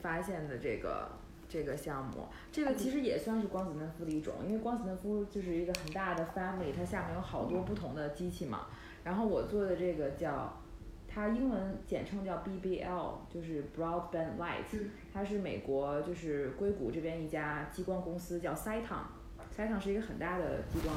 [0.01, 1.09] 发现的这个。
[1.55, 8.67] 这个项目，这个其实也算是光子嫩肤的一种，因为光子嫩肤就是一个很大的 family，它下面有好多不同的机器嘛。
[9.05, 10.61] 然后我做的这个叫，
[11.07, 14.65] 它英文简称叫 BBL，就是 Broadband Light，
[15.13, 20.93] 它是美国就是硅谷这边一家激光公司叫 Cyton，Cyton 是一个很大的激光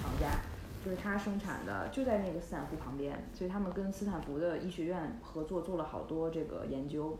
[0.00, 0.40] 厂家，
[0.84, 7.16] 就是它生产的就在那个斯坦福旁边，所以他们跟斯坦福的医学院合作做了好多这个研究。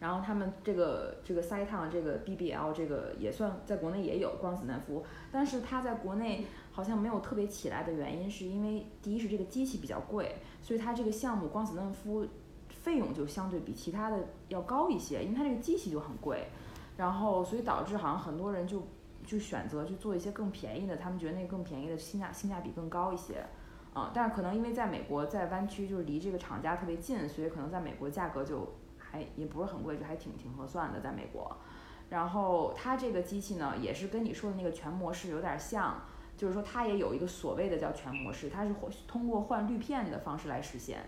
[0.00, 12.24] 然后他们这个这个腮烫这个 BBL 这个也算在国内也有光子嫩肤，但是它在国内好像没有特别起来的原因，是因为第一是这个机器比较贵，所以它这个项目光子嫩肤
[12.68, 16.46] 费用就相对比其他的要高一些，因为它这个机器就很贵，
[16.96, 18.86] 然后所以导致好像很多人就
[19.26, 23.44] 就选择去做一些更便宜的，他们觉得那个更便宜的性价性价比更高一些，
[23.96, 28.72] 嗯，但是可能因为在美国在湾区就是离这个厂家特别近，所以可能在美国价格就。
[29.10, 31.56] 还也不是很贵，就还挺挺合算的，在美国。
[32.10, 36.00] 然后它这个机器呢，也是跟你说的那个全模式有点像，
[36.38, 38.74] 就是说它也有一个所谓的叫全模式，它是
[39.06, 41.00] 通过换滤片的方式来实现。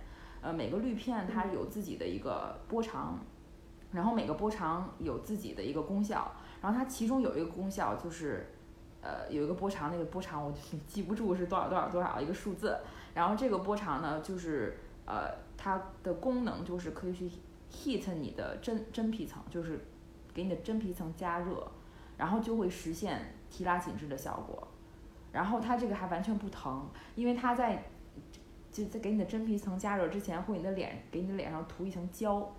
[0.42, 3.18] 呃，每个滤片它有自己的一个波长，
[3.92, 6.32] 然后每个波长有自己的一个功效。
[6.60, 8.52] 然后它其中有一个功效就是，
[9.00, 10.52] 呃，有一个波长，那个波长我
[10.86, 12.78] 记不住是多少多少多少一个数字。
[13.14, 14.76] 然后这个波长呢，就是
[15.06, 17.30] 呃，它的功能就是可以去。
[17.70, 19.84] Heat 你的真真皮层，就是
[20.34, 21.66] 给你的真皮层加热，
[22.16, 24.66] 然后就会实现提拉紧致的效果。
[25.32, 27.84] 然后它这个还完全不疼，因为它在
[28.72, 32.52] 就在给你的真皮层加热之前，会你的脸给你的脸上涂一层胶，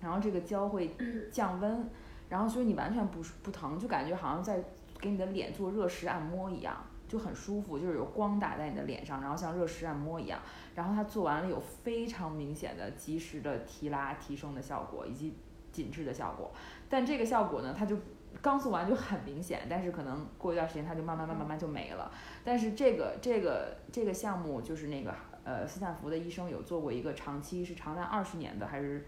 [0.00, 0.96] 然后这个胶会
[1.30, 1.88] 降温，
[2.28, 4.64] 然后所以你完全不不疼，就感觉好像在
[4.98, 6.76] 给你的脸做热石按摩一样。
[7.10, 10.38] 就很舒服，就是有光打在你的脸上，然后像热石按摩一样。
[10.76, 15.34] 然后它做完了有非常明显的及时的提拉提升的效果，以及
[15.72, 16.52] 紧致的效果。
[16.88, 17.96] 但这个效果呢，它就
[18.40, 22.12] 刚做完就很明显，但是可能过一段时间它就慢慢慢慢慢就没了。
[22.44, 29.04] 但是这个这个这个项目就是那个呃斯坦福的医生有做过一个长期是长达二十年的还是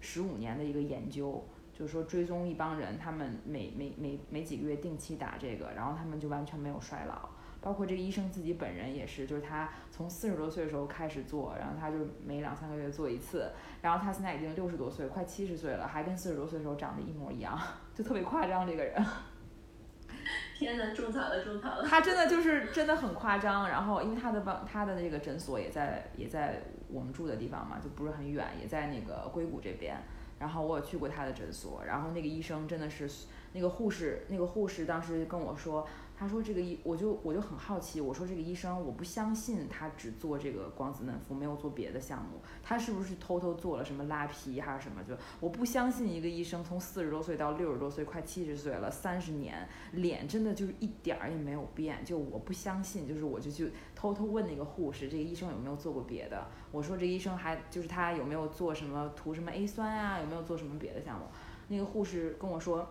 [0.00, 1.46] 十五年的一个研究。
[1.76, 7.28] 就是说追踪一帮人，他们每每每每几个月定期打这个，然后他们就完全没有衰老。
[7.64, 13.50] 包括这个医生自己本人也是，就是他从四十多岁的时候开始做，然后他就每两三个月做一次，
[13.80, 17.58] 然后他现在已经六十多岁，快七十岁了，还跟四十多岁的时候长得一模一样，
[17.94, 18.94] 就特别夸张这个人。
[20.56, 21.82] 天呐，种草了，种草了。
[21.84, 29.96] 他真的就是真的很夸张，然后因为他的帮他的那个诊所也在也在我们住的地方嘛，就不是很远，也在那个硅谷这边，
[30.38, 33.08] 然后我有去过他的诊所，然后那个医生真的是
[33.52, 35.88] 那个护士，那个护士当时跟我说。
[36.16, 45.02] 他说这个医，我就我就很好奇，我说这个医生，我不相信他只做这个光子嫩肤，没有做别的项目，他是不是偷偷做了什么拉皮还是什么？
[45.02, 56.46] 就我不相信一个医生从四十多岁到六十多岁，快七十岁了，三十年，脸真的就是一点儿也没有变，就我不相信，就是我就去偷偷问那个护士，这个医生有没有做过别的？
[56.70, 60.20] 我说这个医生还就是他有没有做什么涂什么 A 酸啊？
[60.20, 61.26] 有没有做什么别的项目？
[61.66, 62.88] 那个护士跟我说，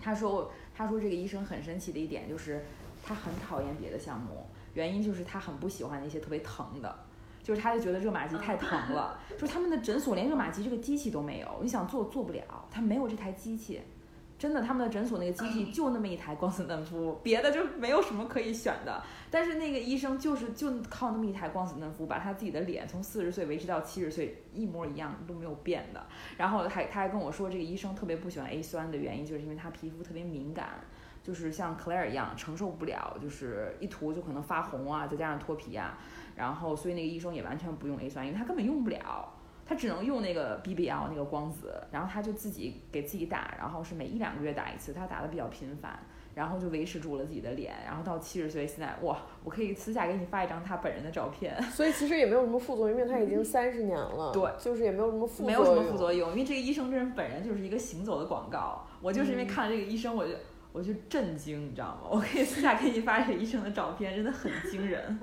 [0.00, 0.50] 他说。
[0.78, 2.62] 他说这个医生很神奇的一点就是，
[3.02, 6.98] 他很讨厌别的项目，原因就是他很不喜欢那些特别疼的，
[7.42, 13.80] 就是他就觉得热玛吉太疼了，说他们的诊所连热玛吉这个机器都没有，你想做做不了，他没有这台机器，
[14.38, 19.02] 真的，他们的诊所那个机器就那么一台光子嫩肤，别的就没有什么可以选的。
[19.30, 26.06] 但是那个医生就是就靠那么一台光子嫩肤，把他自己的脸从四十岁维持到七十岁一模一样都没有变的。
[26.36, 30.80] 然后还他还跟我说，这个医生特别不喜欢 A 酸的原因，就是因为他皮肤特别敏感，
[31.22, 35.98] 就是像 Claire 一样承受不了，就是一涂就可能发红啊，再加上脱皮啊。
[36.36, 39.32] 然后所以那个医生也完全不用 A 酸，因为他根本用不了。
[39.68, 45.98] 他只能用那个 BBL 那个光子，然后他就自己给自己打，然后是每一两个月打一次，他打的比较频繁，
[46.34, 51.60] 然后就维持住了自己的脸，然后到七十岁现在哇，我可以私下给你发一张他本人的照片。
[51.64, 60.32] 所以其实也没有什么副作用，因为他已经三十年了， 对，就是也没有什么副作用没有什么副作用，因为这个医生这人本人就是一个行走的广告，我就是因为看了这个医生，我就
[60.72, 62.02] 我就震惊，你知道吗？
[62.08, 65.18] 我可以私下给你发这个医生的照片，真的很惊人。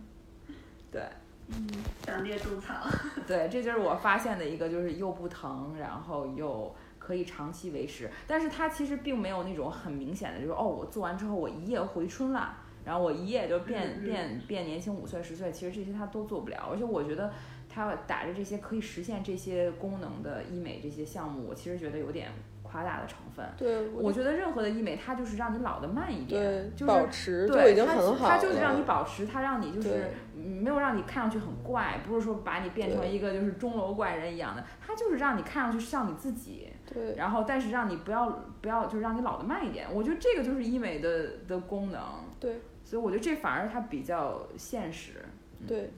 [0.90, 1.02] 对。
[1.48, 1.66] 嗯，
[2.02, 2.74] 强烈种草。
[3.26, 8.10] 对，这就是我发现的一个，就是又不疼，然后又可以长期维持。
[8.26, 15.50] 但是它其实并没有那种很明显的，就是哦，我做完之后我一夜回春了，然后我一夜就变变变年轻五岁十岁。
[15.50, 16.68] 其实这些它都做不了。
[16.70, 17.32] 而且我觉得
[17.68, 22.30] 它打着这些可以实现这些功能的医美这些项目，我其实觉得有点。
[22.70, 42.00] 夸大的成分，对，我觉得任何的医美，它就是让你老的慢一点，就是保持对，已经很好，它就是让你保持，它让你就是没有让你看上去很怪，不是说把你变成一个就是钟楼怪人一样的，它就是让你看上去像你自己，对，然后但是让你不要不要就是让你老的慢一点，我觉得这个就是医美的的功能，
[42.38, 45.24] 对，所以我觉得这反而它比较现实，
[45.66, 45.90] 对，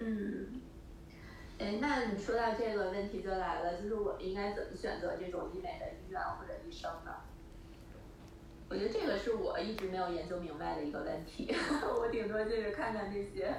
[0.00, 0.46] 嗯。
[1.58, 7.12] 哎，那你说到这个问题就来了，就是我应该怎么选择这种医美的医院或者医生呢？
[8.70, 11.52] 我觉得这个是我一直没有研究明白的一个问题。
[11.98, 13.52] 我顶多就是看看这些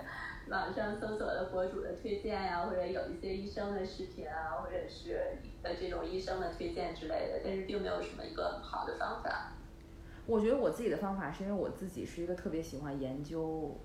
[0.50, 9.54] 网上搜索的博主的推荐呀，或者有一些医生的视频啊，或者是呃这种医生的推荐之类的，但是并没有什么一个好的方法。
[10.26, 13.76] 我觉得我自己的方法是因为我自己是一个特别喜欢研究。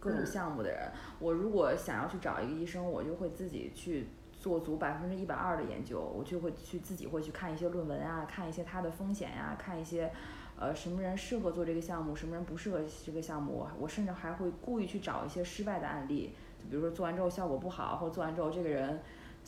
[0.00, 10.10] 各种项目的人，我如果想要去找一个医生，我就会自己去做足百分之一百二的研究，我就会去自己会去看一些论文啊，看一些它的风险呀，看一些，
[10.58, 19.00] 呃，什么人适合做这个项目，什么人不适合这个项目，我我甚至还会故意去找一些失败的案例，就比如说做完之后效果不好，或做完之后这个人。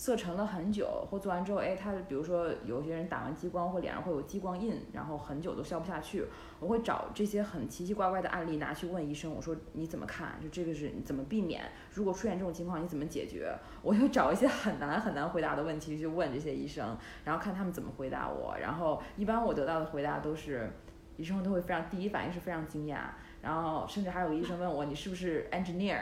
[0.03, 6.27] 色沉了很久，或做完之后，哎，他比如说有些人打完激光或脸上会有激光印，然后很久都消不下去。
[6.59, 10.37] 我会找这些很奇奇怪怪的案例拿去问医生，我说你怎么看？
[10.43, 11.63] 就这个是怎么避免？
[11.95, 13.57] 如果出现这种情况你怎么解决？
[13.81, 18.57] 我就找一些很难很难回答的问题去问这些医生，然后看他们怎么回答我。
[18.61, 20.69] 然后一般我得到的回答都是，
[21.17, 23.03] 医生都会非常第一反应是非常惊讶。
[23.43, 25.99] 然后甚至还有个医生问我你是不是 engineer，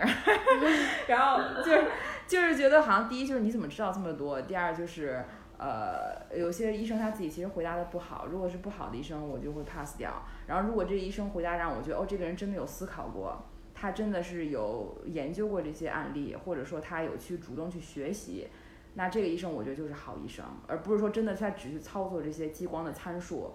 [1.09, 1.84] 然后就是
[2.26, 5.24] 就是觉得好像第一就是你怎么知道这么多，第二就是
[5.57, 13.43] 呃有些医生他自己其实回答的不好，如果是不好的医生我就会 pass 掉，然后如果这个医生回答让我觉得哦这个人真的有思考过，
[13.74, 18.49] 他真的是有研究过这些案例，或者说他有去主动去学习，
[18.95, 23.55] 那这个医生我觉得就是好医生，而不是说真的他只是操作这些激光的参数。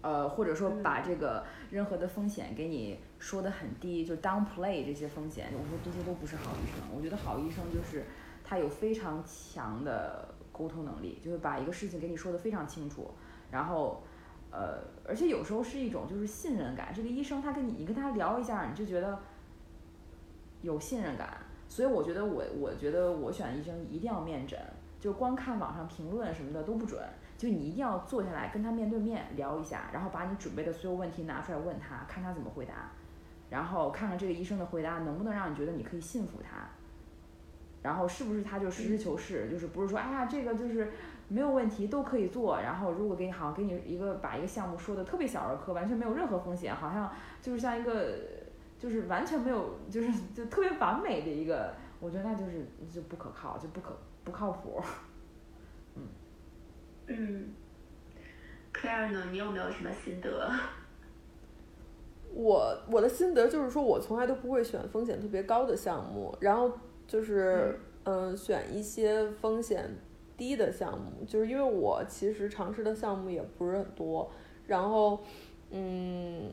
[0.00, 6.96] 呃，或者说把这个任何的风险给你说的很低，就 downplay 这些风险，我说这些都不是好医生。
[6.96, 8.04] 我觉得好医生就是
[8.44, 13.10] 他有非常强的沟通能力，就是把一个事情给你说的非常清楚，
[13.50, 14.02] 然后
[14.50, 16.92] 呃，而且有时候是一种就是信任感。
[16.94, 19.18] 这个医生他跟你，你跟他聊一下，你就觉得
[20.62, 21.38] 有信任感。
[21.68, 24.58] 所以我觉得我我觉得我选医生一定要面诊，
[24.98, 26.98] 就光看网上评论什么的都不准。
[27.38, 32.90] 就你一定要坐下来跟他面对面聊一下，然后把你准备的所有问题拿出来问他，看他怎么回答，
[33.48, 36.68] 然后看看这个医生的回答能不能让你觉得你可以信服他，
[37.80, 40.90] 然后是不是他就实事求是，就是不是说哎呀这个就是
[41.28, 47.08] 没有问题都可以做，然后如果给你好像给你一个把一个项目说的特别小儿科，完全没有任何风险，好像
[47.40, 48.16] 就是像一个
[48.76, 54.82] 就是完全没有就是就特别完美的一个，我觉得那就是就不可靠，就不可不靠谱。
[57.08, 57.54] 嗯
[58.72, 59.24] ，Claire 呢？
[59.30, 60.50] 你有没有什么心得？
[62.30, 66.70] 我我的心得就是说，我从来都不会选风险特别高的项目，然后
[67.06, 69.90] 就是嗯，选一些风险
[70.36, 74.30] 低的项目，就是因为我其实尝试的项目也不是很多，
[74.66, 75.18] 然后
[75.70, 76.52] 嗯，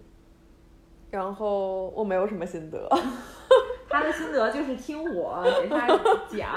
[1.11, 2.89] 然后我没有什么心得。
[3.87, 5.87] 他的心得就是听我给他
[6.27, 6.49] 讲。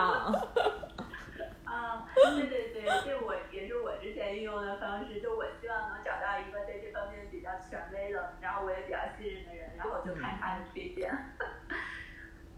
[1.64, 11.12] 啊，对对对，这我也是我之前运的方式，就我希望能找到一个在这方面比较权威的，然后我也比较信任的人，然后就看他的推荐。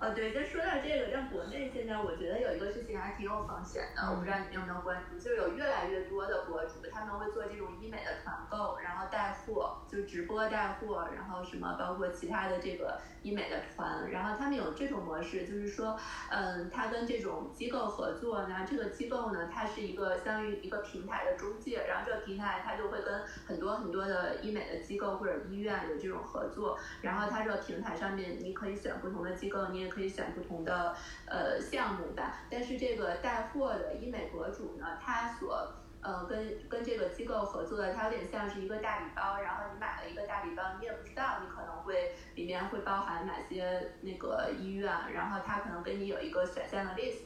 [0.00, 15.94] 呃，对，就说到这个，在国内现在我觉得有一个事情还挺有风险的，我不知道你们有没有关注，就是有越来越多的博主他们会做这种医美的团购，然后带货，就直播带货，然后什么包括其他的这个医美的团，然后他们有这种模式，就是说，
[16.30, 32.46] 嗯，他跟这种机构合作呢，这个机构呢，它是一个相当于一个平台的中介，然后这个平台它就会跟很多很多的医美的机构或者医院有这种合作，然后它这个平台上面你可以选不同的机构，你也可以选不同的呃项目吧。
[32.48, 47.22] 但是这个带货的医美博主呢，他所呃跟跟这个机构合作的，它有点像是一个大礼包，然后你买了一个大礼包，你也不知道你可能会里面会包含哪些那个医院，然后它可能给你有一个选项的 list，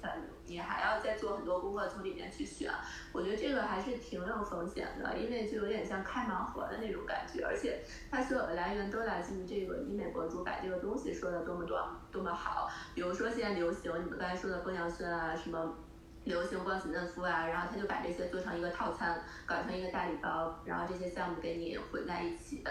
[0.47, 2.71] 你还要再做很多功课从里面去选。
[3.13, 12.69] 我觉得这个还是挺有风险的，因为就有点像开盲盒的那种感觉，而且它所有的来源都来自于这个医美博主把这个东西说的多么多多么好。
[12.95, 15.75] 比如说现在流行你们刚才说的玻尿酸啊，什么
[16.25, 22.65] 流行光子嫩肤啊，然后他就把这些做成一个套餐，搞成一个大礼包，然后这些项目给你混在一起。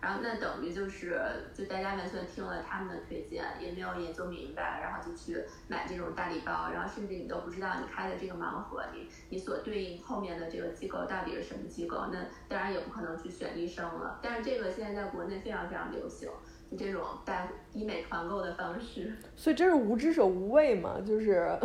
[0.00, 1.20] 然后那等于就是，
[1.52, 5.36] 就大家完全听了他们的推荐，也没有研究明白，然后就去
[5.68, 12.06] 买这种大礼包，然后甚至你都不知道你开的这个盲盒，你你所对应后面的这个机构到底是什么机构？
[12.10, 14.18] 那当然也不可能去选医生了。
[14.22, 16.30] 但是这个现在在国内非常非常流行，
[16.70, 19.14] 就这种带医美团购的方式。
[19.36, 20.98] 所以这是无知者无畏嘛？
[21.06, 21.58] 就是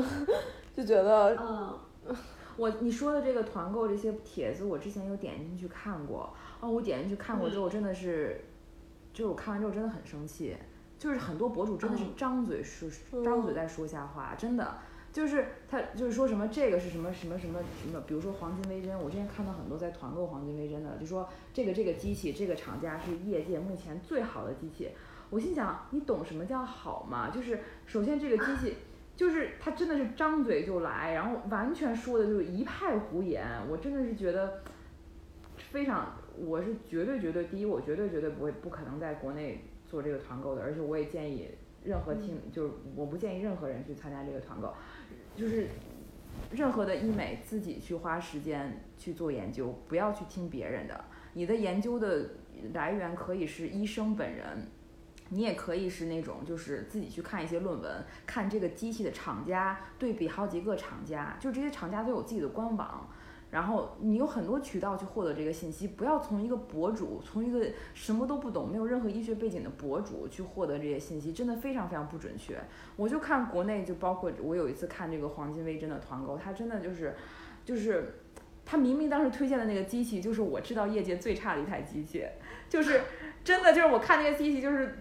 [0.76, 1.80] 就觉得，嗯，
[2.58, 6.34] 我你说的这个团购这些帖子，我之前有点进去看过。
[6.60, 8.42] 哦，我点进去看过之后，真的是，
[9.14, 10.56] 就是我看完之后真的很生气，
[10.98, 12.90] 就是很多博主真的是张嘴说，
[13.24, 14.78] 张嘴在说瞎话，真的，
[15.12, 24.90] 就是他就是说什么这个是什么什么什么什么，比如说黄金微针，我之前看到很多在团购黄金微针的，就说这个这个机器这个厂家是业界目前最好的机器，
[25.30, 27.30] 我心想你懂什么叫好吗？
[27.30, 28.76] 就是首先这个机器，
[29.16, 34.62] 就是他真的是张嘴就来，然后完全说的就是一派胡言，我真的是觉得
[35.72, 36.18] 非常。
[36.38, 41.48] 我是绝对绝对第一，我绝对绝对不会不可能在国内做这个团购的，而且我也建议
[41.86, 44.74] 任何听，就是我不建议任何人去参加这个团购，
[45.34, 45.70] 就是
[46.52, 51.06] 任何的医美自己去花时间去做研究，不要去听别人的。
[51.32, 52.32] 你的研究的
[52.74, 54.68] 来源可以是医生本人，
[55.36, 63.10] 你也可以是那种就是自己去看一些论文，看这个机器的厂家，对比好几个厂家，就这些厂家都有自己的官网。
[63.52, 72.58] 然后你有很多渠道去获得这个信息，不要从一个博主，从一个什么都不懂、没有任何医学背景的博主去获得这些信息，真的非常非常不准确。
[72.96, 77.14] 我就看国内，就包括我有一次看这个黄金微针的团购，他真的就是，
[77.64, 78.16] 就是
[78.66, 82.26] 他明明当时推荐的那个机器，就是我知道业界最差的一台机器，
[82.68, 83.04] 就是
[83.44, 84.98] 真的就是我看那个机器就是，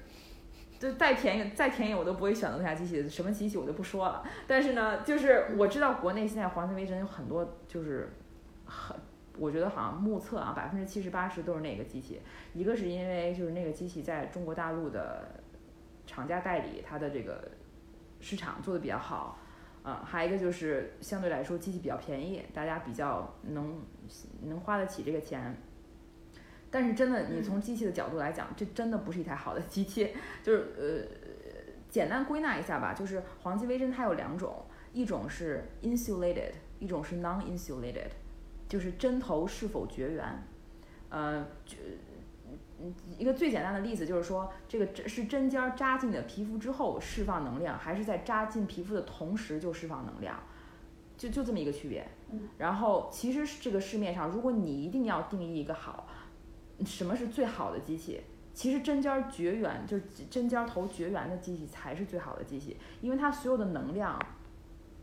[0.78, 4.22] 就再便宜再便宜我都不会选择那台机器，什么机器我就不说了。
[4.46, 8.08] 但是呢，就是我知道国内现在黄金微针有很多就是。
[8.66, 8.96] 很，
[9.38, 12.18] 我觉得好像目测啊，百分之七十八十都是那个机器。
[12.54, 15.28] 一个是因为就是那个机器在中国大陆的
[16.06, 17.46] 厂家代理，它的这个
[18.20, 19.38] 市场做的比较好。
[19.84, 23.82] 嗯，还有一个就是相对来说机器比较便宜，大家比较能
[24.44, 25.54] 能花得起这个钱。
[26.74, 30.10] 但是真的，你从机器的角度来讲，这真的不是一台好的机器。
[30.42, 36.50] 就是呃，简单归纳一下吧，就是黄金微针它有两种，一种是 insulated，
[36.80, 38.08] 一种是 non-insulated。
[38.68, 40.42] 就是针头是否绝缘，
[41.10, 41.46] 呃，
[43.16, 50.36] 一个最简单的例子就是说，这个针是针尖扎进你的皮肤之后释放能量，还是在扎进皮肤的同时就释放能量，
[51.16, 52.04] 就就这么一个区别。
[52.58, 56.08] 然后，其实这个市面上，如果你一定要定义一个好，
[56.84, 58.20] 什么是最好的机器？
[58.52, 64.18] 其实针尖绝缘，就是针尖头绝缘的机器才是最好的机器，因为它所有的能量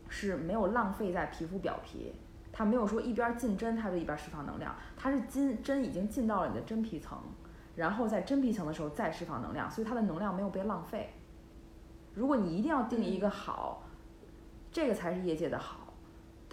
[0.08, 2.14] 是没有浪费在皮肤表皮。
[2.54, 7.18] 它没有说一边进针它就一边释放能量，它是进针已经进到了你的真皮层，
[7.76, 11.14] 然后在真皮层的时候再释放能量，所以它的能量没有被浪费。
[12.14, 13.84] 如果你一定要定义一个好，
[14.70, 15.81] 这个才是业界的好。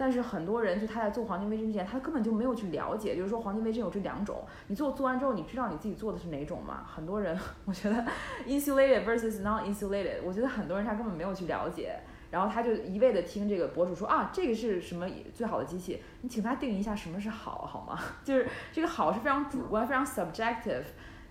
[0.00, 6.82] 但是很多人就他在做黄金微针之前，他根本就没有去了解，就是说黄金微针有这两种，你做做完之后，你知道你自己做的是哪种吗？
[6.86, 8.02] 很多人我觉得
[8.46, 12.00] insulated versus non-insulated，我觉得很多人他根本没有去了解。
[12.30, 16.00] 然后他就一味的听这个博主说啊，这个是什么最好的机器？
[16.22, 17.98] 你请他定一下什么是好，好吗？
[18.24, 20.84] 就是这个好是非常主观、非常 subjective。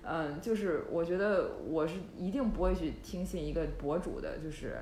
[0.03, 4.77] 嗯，就是我觉得我是一定不会去听信一个博主的，就是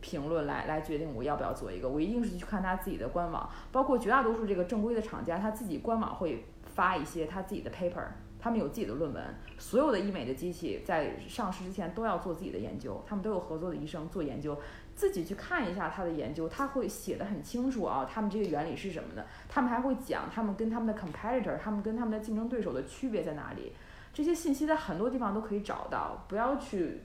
[0.00, 1.88] 评论来来决定我要不要做一个。
[1.88, 8.04] 我一定是去看他自己的官网，包括绝大多数这个正规的厂家，他自己官网会发一些他自己的 paper，
[8.38, 9.22] 他们有自己的论文，
[9.58, 14.58] 所有的医美的机器在上市之前都要做自己的研究，他们都有合作的医生做研究，
[14.94, 23.72] 自己去看一下他的研究，他会写的很清楚啊，他们这个原理是什么的，他们还会讲他们跟他们的 competitor，他们跟他们的竞争对手的区别在哪里，
[24.14, 27.02] 这些信息在很多地方都可以找到，不要去，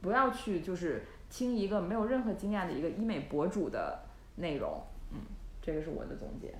[0.00, 3.98] 不要去就是听一个没有任何经验的一个医美博主的
[4.36, 5.18] 内容，嗯，
[5.62, 6.54] 这个是我的总结。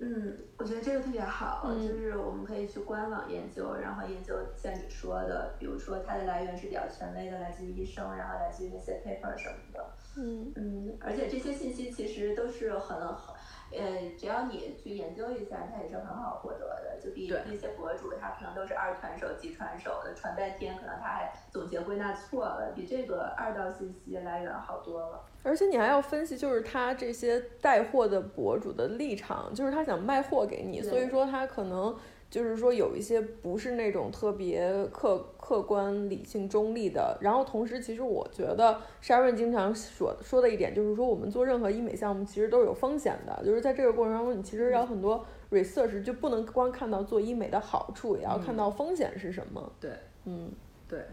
[0.00, 9.94] 嗯，我觉得这个特别好，就是我们可以去官网研究，然后研究像你说的，比如说它的来源是比较权威的，来自于医生，然后来自于那些 paper 什么的。
[10.16, 13.34] 嗯嗯，而且这些信息其实都是很很。
[13.76, 17.00] 呃，只要你去研究一下，它也是很好获得的。
[17.02, 25.24] 就比那些博主，他可能都是二传手、几传手的，传半天，可能他还总结归纳错了，比这个二道信息来源好多了。
[25.42, 31.94] 而且你还要分析，就是他这些带货的博主的立场，就是他想卖货给你，所以说他可能。
[32.30, 37.16] 就是说有一些不是那种特别客客观、理性、中立的。
[37.20, 43.42] 然后同时，其实我觉得 Sharon 经常说说的一点就是说，我们做任何医美项目其实都是有风险的。
[43.44, 49.72] 就是在这个过程当中，你其实要很多 research，就不能光看到做医美的好处，也要看到风险是什么。
[49.80, 49.90] 对，
[50.24, 50.50] 嗯，
[50.88, 51.04] 对，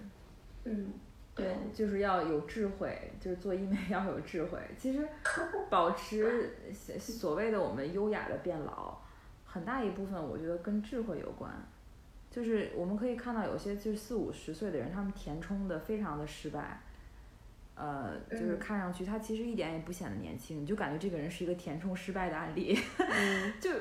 [0.63, 0.93] 嗯，
[1.35, 4.57] 对，就是要有智慧，就是做医美要有智慧。
[4.77, 5.07] 其实
[5.69, 6.49] 保持
[6.97, 8.97] 所谓的我们优雅的变老。
[9.53, 11.51] 很大一部分我觉得跟智慧有关，
[12.29, 16.79] 就是我们可以看到有些就是四五十岁的人，他们填充的非常的失败，
[17.75, 22.73] 呃，就是看上去他其实一点也不显得年轻，你就感觉这个人是一个填充失败的案例，
[23.59, 23.71] 就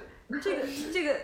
[0.43, 1.21] 这个这个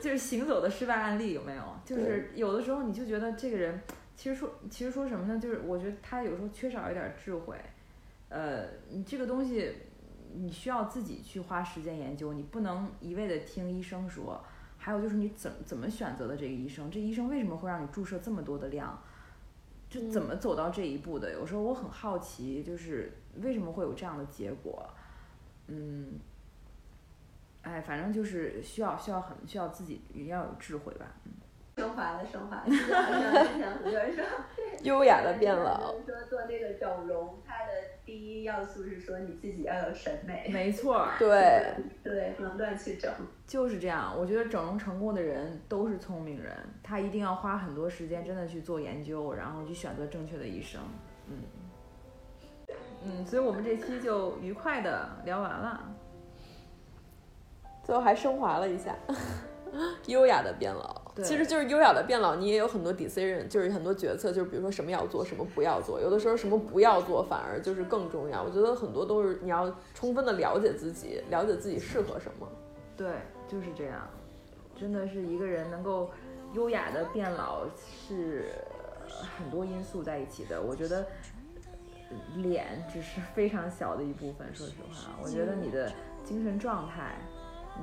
[0.00, 1.62] 就是行走的失败案例有没有？
[1.84, 3.78] 就是有的时候你就觉得这个人
[4.16, 5.38] 其实说其实说什么呢？
[5.38, 7.54] 就是我觉得他有时候缺少一点智慧，
[8.30, 9.70] 呃，你这个东西。
[10.34, 14.42] 你需要自己去花时间研究，你不能一味的听医生说。
[14.82, 18.98] 还有就是你怎怎么选择的这个医生，这医生为什么会让你注射这么多的量，
[19.90, 21.32] 就怎么走到这一步的？
[21.32, 23.12] 有时候我很好奇，就是
[23.42, 24.88] 为什么会有这样的结果？
[25.66, 26.14] 嗯，
[27.60, 31.06] 哎，反正就是需要需要很需要自己也要有智慧吧。
[31.26, 31.32] 嗯。
[31.76, 32.62] 升华了，升华。
[32.66, 34.24] 就像之前很多人说，
[34.82, 35.94] 优雅的变老。
[36.06, 37.72] 说做那个整容，它的
[38.04, 40.50] 第一要素是说你自己要有审美。
[40.52, 41.08] 没错。
[41.18, 41.74] 对。
[42.02, 43.10] 对，不能乱去整。
[43.46, 50.80] 就是这样，我觉得整容成功的人都是聪明人，他一定要花很多时间，真的去做研究，然后去选择正确的医生。
[51.28, 51.42] 嗯。
[53.02, 55.88] 嗯，所以我们这期就愉快的聊完了，
[57.82, 58.94] 最后还升华了一下。
[60.06, 62.36] 优雅的变老，其实就是优雅的变老。
[62.36, 66.00] 你也有很多 decision，就是很多决策，就是比如说什么要做，什么不要做。
[66.00, 68.42] 有的时候什么不要做，反而就是更重要。
[68.42, 72.48] 我觉得很多都是你要充分的了解自己，了解自己适合什么。
[72.96, 73.08] 对，
[73.48, 74.08] 就是这样。
[74.74, 76.10] 真的是一个人能够
[76.54, 77.66] 优雅的变老，
[78.08, 78.46] 是
[79.36, 80.60] 很多因素在一起的。
[80.60, 81.06] 我觉得
[82.36, 84.46] 脸只是非常小的一部分。
[84.54, 85.92] 说实话，我觉得你的
[86.24, 87.16] 精神状态。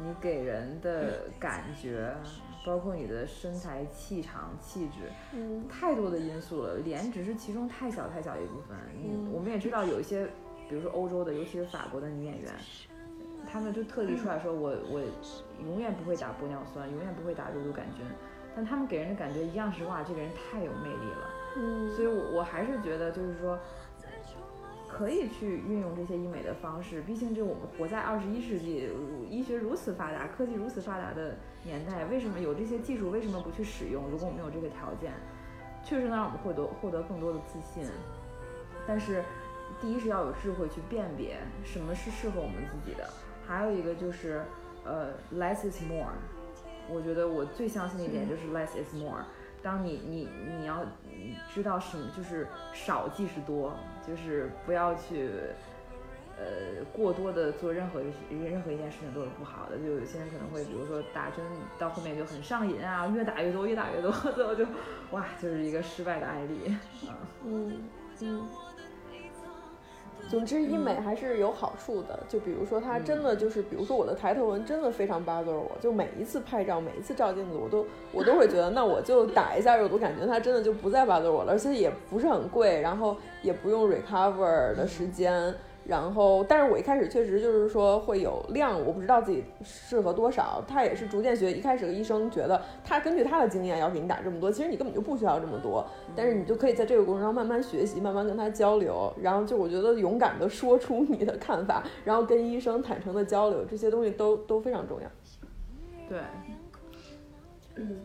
[0.04, 2.14] 你给人的感觉，
[2.68, 6.76] 包括你的身材、气场、气质，嗯，太多的因素了。
[6.80, 8.78] 脸只是其中太小太小一部分。
[9.02, 10.28] 嗯，我们也知道有一些，
[10.68, 12.54] 比如说欧洲的，尤其是法国的女演员，
[13.50, 15.02] 她们就特地出来说，我我
[15.66, 18.06] 永远不会打玻尿酸，永远不会打肉毒杆菌，
[18.54, 21.30] 但她们给人的感觉一样是哇，这个人太有魅力了。
[21.56, 23.58] 嗯，所以我我还是觉得就是说。
[24.90, 28.90] 可以去运用这些医美的方式，毕竟这我们活在二十一世纪，
[29.30, 31.36] 医学如此发达，科技如此发达的
[31.68, 34.06] 年代，为什么有这些技术，为什么不去使用？
[34.10, 35.12] 如果我们有这个条件，
[35.84, 37.86] 确实能让我们获得获得更多的自信。
[38.88, 39.22] 但是，
[39.82, 43.10] 第一是要有智慧去辨别什么是适合我们自己的，
[43.46, 44.42] 还有一个就是，
[44.86, 46.14] 呃，less is more。
[46.90, 49.26] 我觉得我最相信的一点就是 less is more。
[49.62, 50.86] 当你你你要
[51.54, 53.74] 知道什么，就是少即是多。
[54.08, 55.30] 就是不要去，
[56.38, 58.00] 呃，过多的做任何
[58.30, 59.78] 任何一件事情都是不好的。
[59.78, 61.44] 就有些人可能会，比如说打针
[61.80, 64.64] 到后面就很上瘾啊，越打越多，越打越多， 最后就
[65.12, 66.76] 哇，就是一个失败的案例。
[67.46, 67.82] 嗯
[68.22, 68.48] 嗯。
[70.30, 72.20] 总之，医美还是有好处的。
[72.28, 85.56] 就比如说，它真的就是，比如说我的抬头纹真的非常 bother 我，就每一次拍照，每一次照镜子，我都我都会觉得，那我就打一下肉毒杆菌，它真的就不再 bother 我了，而且也不是很贵，然后也不用 recover 的时间。
[85.88, 90.62] 然后，但是我一开始确实就是说会有量，我不知道自己适合多少。
[90.68, 95.86] 他也是逐渐学，一开始医生觉得他根据他的经验要给你打这么多，其实你根本就不需要这么多。
[96.14, 99.14] 但是你就可以在这个过程中慢慢学习，慢慢跟他交流。
[99.22, 105.08] 然后就我觉得勇敢的说出你的看法，然后跟医生坦诚的交流，这些东西都都非常重要。
[106.10, 106.20] 对，
[107.76, 107.98] 嗯，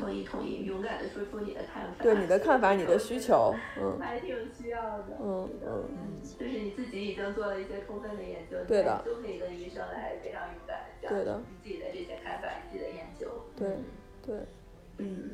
[0.00, 2.02] 同意同意，勇敢的说出你的看法。
[2.02, 5.18] 对你的看法，你的需求，嗯还挺需要的。
[5.20, 13.28] 嗯嗯嗯，就是你自己已经做了一些充分的研究，对的还就可以跟医生来非常勇敢的讲对的你自己的这些看法，你自己的研究。
[13.56, 13.68] 对
[14.26, 14.40] 对。
[14.98, 15.30] 嗯，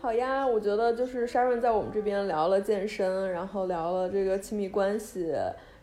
[0.00, 5.34] 好呀，我觉得就是 Sharon 在我们这边聊了健身，然后聊了这个亲密关系，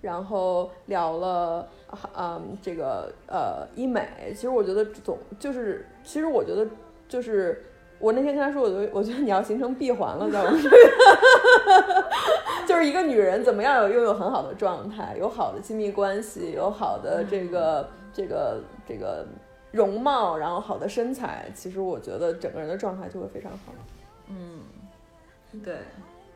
[0.02, 1.70] 然后聊了
[2.18, 4.08] 嗯这个呃医美。
[4.30, 6.68] 其实我觉得总就是，其实我觉得
[7.08, 7.64] 就是
[8.04, 10.82] 我那天跟他说，我觉得我觉得你要形成闭环了，在我们这边，
[12.68, 19.26] 就是一个女人怎么样有拥有很好的状态，有好的亲密关系，有好的这个这个这个
[19.72, 23.74] 容貌，然后好的身材，其实我觉得整个人的状态就会非常好。
[24.28, 24.60] 嗯，
[25.64, 25.78] 对，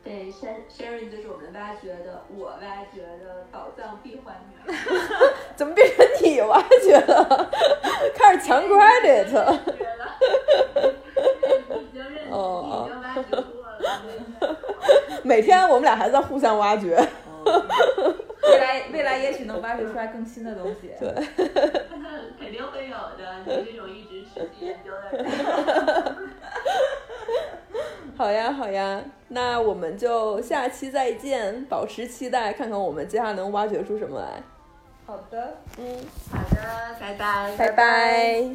[0.05, 4.73] 对，Sharon Sharon 就是我们挖掘的，我挖掘的宝藏闭环女儿。
[5.57, 7.51] 怎么变成你挖掘了？
[8.15, 9.57] 开始抢 credit。
[12.29, 13.41] 哦你已经挖掘过
[13.79, 14.57] 了。
[15.23, 16.97] 每天我们俩还在互相挖掘。
[18.43, 20.91] 未来未来也许能挖掘出来更新的东西。
[20.99, 21.09] 对，
[22.39, 25.25] 肯定会有的，你这种一直持续研究的人。
[28.17, 34.41] 好呀，好呀，那我们就下期再见，保持期待，看看我们接下来能挖掘出什么来。
[35.05, 35.57] 好的。
[35.77, 35.85] 嗯，
[36.31, 36.57] 好的，
[36.99, 38.49] 拜拜，拜拜